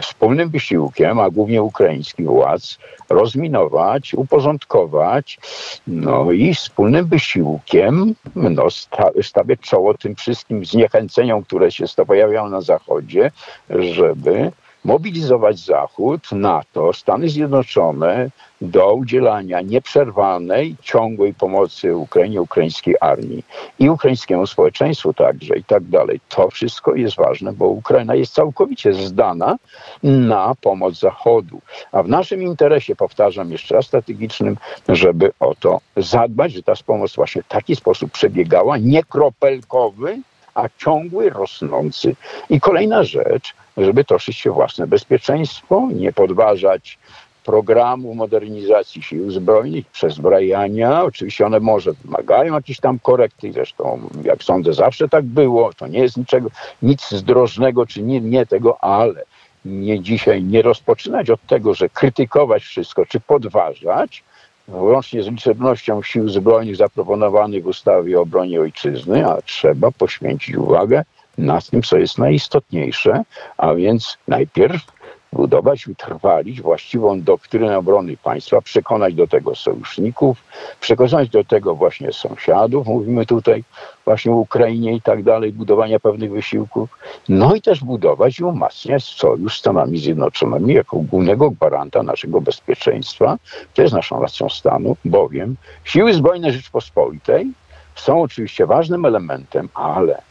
wspólnym 0.00 0.48
wysiłkiem, 0.50 1.20
a 1.20 1.30
głównie 1.30 1.62
ukraińskich 1.62 2.26
władz, 2.26 2.78
rozminować, 3.08 4.14
uporządkować, 4.14 5.38
no 5.86 6.32
i 6.32 6.54
wspólnym 6.54 7.06
wysiłkiem 7.06 8.14
no, 8.34 8.70
sta, 8.70 9.10
stawiać 9.22 9.60
czoło 9.60 9.94
tym 9.94 10.14
wszystkim 10.14 10.64
zniechęceniom, 10.64 11.44
które 11.44 11.70
się 11.72 11.84
pojawiają 12.06 12.48
na 12.48 12.60
Zachodzie, 12.60 13.30
żeby 13.70 14.52
mobilizować 14.88 15.58
Zachód, 15.58 16.32
NATO, 16.32 16.92
Stany 16.92 17.28
Zjednoczone 17.28 18.30
do 18.60 18.94
udzielania 18.94 19.60
nieprzerwanej, 19.60 20.76
ciągłej 20.82 21.34
pomocy 21.34 21.96
Ukrainie, 21.96 22.42
ukraińskiej 22.42 22.94
armii 23.00 23.44
i 23.78 23.90
ukraińskiemu 23.90 24.46
społeczeństwu 24.46 25.14
także 25.14 25.56
i 25.58 25.64
tak 25.64 25.84
dalej. 25.84 26.20
To 26.28 26.50
wszystko 26.50 26.94
jest 26.94 27.16
ważne, 27.16 27.52
bo 27.52 27.66
Ukraina 27.66 28.14
jest 28.14 28.34
całkowicie 28.34 28.92
zdana 28.92 29.56
na 30.02 30.54
pomoc 30.60 30.98
Zachodu. 30.98 31.60
A 31.92 32.02
w 32.02 32.08
naszym 32.08 32.42
interesie, 32.42 32.96
powtarzam 32.96 33.52
jeszcze 33.52 33.74
raz, 33.74 33.86
strategicznym, 33.86 34.56
żeby 34.88 35.32
o 35.40 35.54
to 35.54 35.80
zadbać, 35.96 36.52
że 36.52 36.62
ta 36.62 36.72
pomoc 36.86 37.14
właśnie 37.16 37.42
w 37.42 37.48
taki 37.48 37.76
sposób 37.76 38.12
przebiegała, 38.12 38.78
nie 38.78 39.04
kropelkowy, 39.04 40.18
a 40.54 40.68
ciągły, 40.78 41.30
rosnący. 41.30 42.16
I 42.50 42.60
kolejna 42.60 43.04
rzecz, 43.04 43.54
żeby 43.78 44.04
troszczyć 44.04 44.36
się 44.36 44.50
o 44.50 44.54
własne 44.54 44.86
bezpieczeństwo, 44.86 45.88
nie 45.94 46.12
podważać 46.12 46.98
programu 47.44 48.14
modernizacji 48.14 49.02
sił 49.02 49.30
zbrojnych, 49.30 49.86
przezbrajania. 49.86 51.04
Oczywiście 51.04 51.46
one 51.46 51.60
może 51.60 51.92
wymagają 51.92 52.54
jakichś 52.54 52.80
tam 52.80 52.98
korekty, 52.98 53.52
zresztą 53.52 54.00
jak 54.24 54.42
sądzę 54.42 54.72
zawsze 54.72 55.08
tak 55.08 55.24
było, 55.24 55.72
to 55.72 55.86
nie 55.86 55.98
jest 55.98 56.16
niczego, 56.16 56.48
nic 56.82 57.10
zdrożnego 57.10 57.86
czy 57.86 58.02
nie, 58.02 58.20
nie 58.20 58.46
tego, 58.46 58.84
ale 58.84 59.24
nie 59.64 60.00
dzisiaj 60.00 60.42
nie 60.42 60.62
rozpoczynać 60.62 61.30
od 61.30 61.46
tego, 61.46 61.74
że 61.74 61.88
krytykować 61.88 62.62
wszystko 62.62 63.06
czy 63.06 63.20
podważać, 63.20 64.24
włącznie 64.68 65.22
z 65.22 65.26
liczebnością 65.26 66.02
sił 66.02 66.28
zbrojnych 66.28 66.76
zaproponowanych 66.76 67.64
w 67.64 67.66
ustawie 67.66 68.18
o 68.18 68.22
obronie 68.22 68.60
ojczyzny, 68.60 69.26
a 69.26 69.42
trzeba 69.42 69.90
poświęcić 69.90 70.56
uwagę 70.56 71.04
na 71.38 71.60
tym, 71.60 71.82
co 71.82 71.98
jest 71.98 72.18
najistotniejsze, 72.18 73.22
a 73.56 73.74
więc 73.74 74.18
najpierw 74.28 74.98
budować, 75.32 75.88
utrwalić 75.88 76.62
właściwą 76.62 77.22
doktrynę 77.22 77.78
obrony 77.78 78.16
państwa, 78.16 78.60
przekonać 78.60 79.14
do 79.14 79.26
tego 79.26 79.54
sojuszników, 79.54 80.38
przekonać 80.80 81.28
do 81.28 81.44
tego 81.44 81.74
właśnie 81.74 82.12
sąsiadów, 82.12 82.86
mówimy 82.86 83.26
tutaj 83.26 83.64
właśnie 84.04 84.32
o 84.32 84.36
Ukrainie 84.36 84.94
i 84.94 85.02
tak 85.02 85.22
dalej, 85.22 85.52
budowania 85.52 86.00
pewnych 86.00 86.30
wysiłków, 86.30 86.98
no 87.28 87.54
i 87.54 87.62
też 87.62 87.84
budować 87.84 88.38
i 88.38 88.44
umacniać 88.44 89.04
sojusz 89.04 89.56
z 89.56 89.58
Stanami 89.58 89.98
Zjednoczonymi 89.98 90.74
jako 90.74 90.96
głównego 90.96 91.50
gwaranta 91.50 92.02
naszego 92.02 92.40
bezpieczeństwa. 92.40 93.38
To 93.74 93.82
jest 93.82 93.94
naszą 93.94 94.22
racją 94.22 94.48
stanu, 94.48 94.96
bowiem 95.04 95.56
siły 95.84 96.14
zbrojne 96.14 96.52
Rzeczpospolitej 96.52 97.52
są 98.00 98.22
oczywiście 98.22 98.66
ważnym 98.66 99.04
elementem, 99.04 99.68
ale 99.74 100.22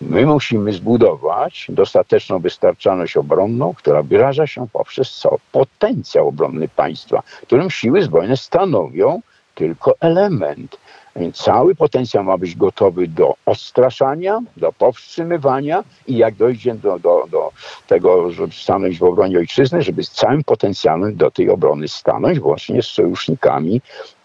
My 0.00 0.26
musimy 0.26 0.72
zbudować 0.72 1.66
dostateczną 1.68 2.38
wystarczalność 2.38 3.16
obronną, 3.16 3.74
która 3.74 4.02
wyraża 4.02 4.46
się 4.46 4.66
poprzez 4.72 5.10
co? 5.10 5.36
Potencjał 5.52 6.28
obronny 6.28 6.68
państwa, 6.68 7.22
którym 7.42 7.70
siły 7.70 8.02
zbrojne 8.02 8.36
stanowią 8.36 9.20
tylko 9.54 9.94
element. 10.00 10.76
Więc 11.16 11.36
cały 11.36 11.74
potencjał 11.74 12.24
ma 12.24 12.38
być 12.38 12.56
gotowy 12.56 13.08
do 13.08 13.34
odstraszania, 13.46 14.40
do 14.56 14.72
powstrzymywania 14.72 15.84
i 16.06 16.16
jak 16.16 16.34
dojdzie 16.34 16.74
do, 16.74 16.98
do, 16.98 17.24
do 17.30 17.52
tego, 17.86 18.30
żeby 18.30 18.52
stanąć 18.52 18.98
w 18.98 19.02
obronie 19.02 19.38
ojczyzny, 19.38 19.82
żeby 19.82 20.04
z 20.04 20.10
całym 20.10 20.44
potencjałem 20.44 21.16
do 21.16 21.30
tej 21.30 21.50
obrony 21.50 21.88
stanąć, 21.88 22.38
właśnie 22.38 22.82
z 22.82 22.86
sojusznikami, 22.86 23.80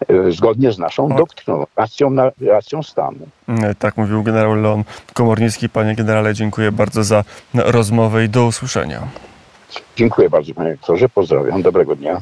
e, 0.08 0.32
zgodnie 0.32 0.72
z 0.72 0.80
naszą 0.80 1.10
doktryną, 1.10 1.66
racją, 1.76 2.10
na, 2.10 2.32
racją 2.42 2.84
stanu. 2.84 3.28
Tak 3.80 3.98
mówił 3.98 4.24
generał 4.24 4.56
Leon 4.56 4.84
Komornicki. 5.14 5.70
Panie 5.70 5.96
generale, 5.96 6.34
dziękuję 6.34 6.72
bardzo 6.72 7.04
za 7.04 7.24
rozmowę 7.54 8.26
i 8.26 8.30
do 8.30 8.46
usłyszenia. 8.46 9.08
Dziękuję 9.96 10.30
bardzo, 10.30 10.54
panie 10.54 10.72
doktorze. 10.72 11.10
Pozdrawiam. 11.10 11.62
Dobrego 11.62 11.96
dnia. 11.96 12.14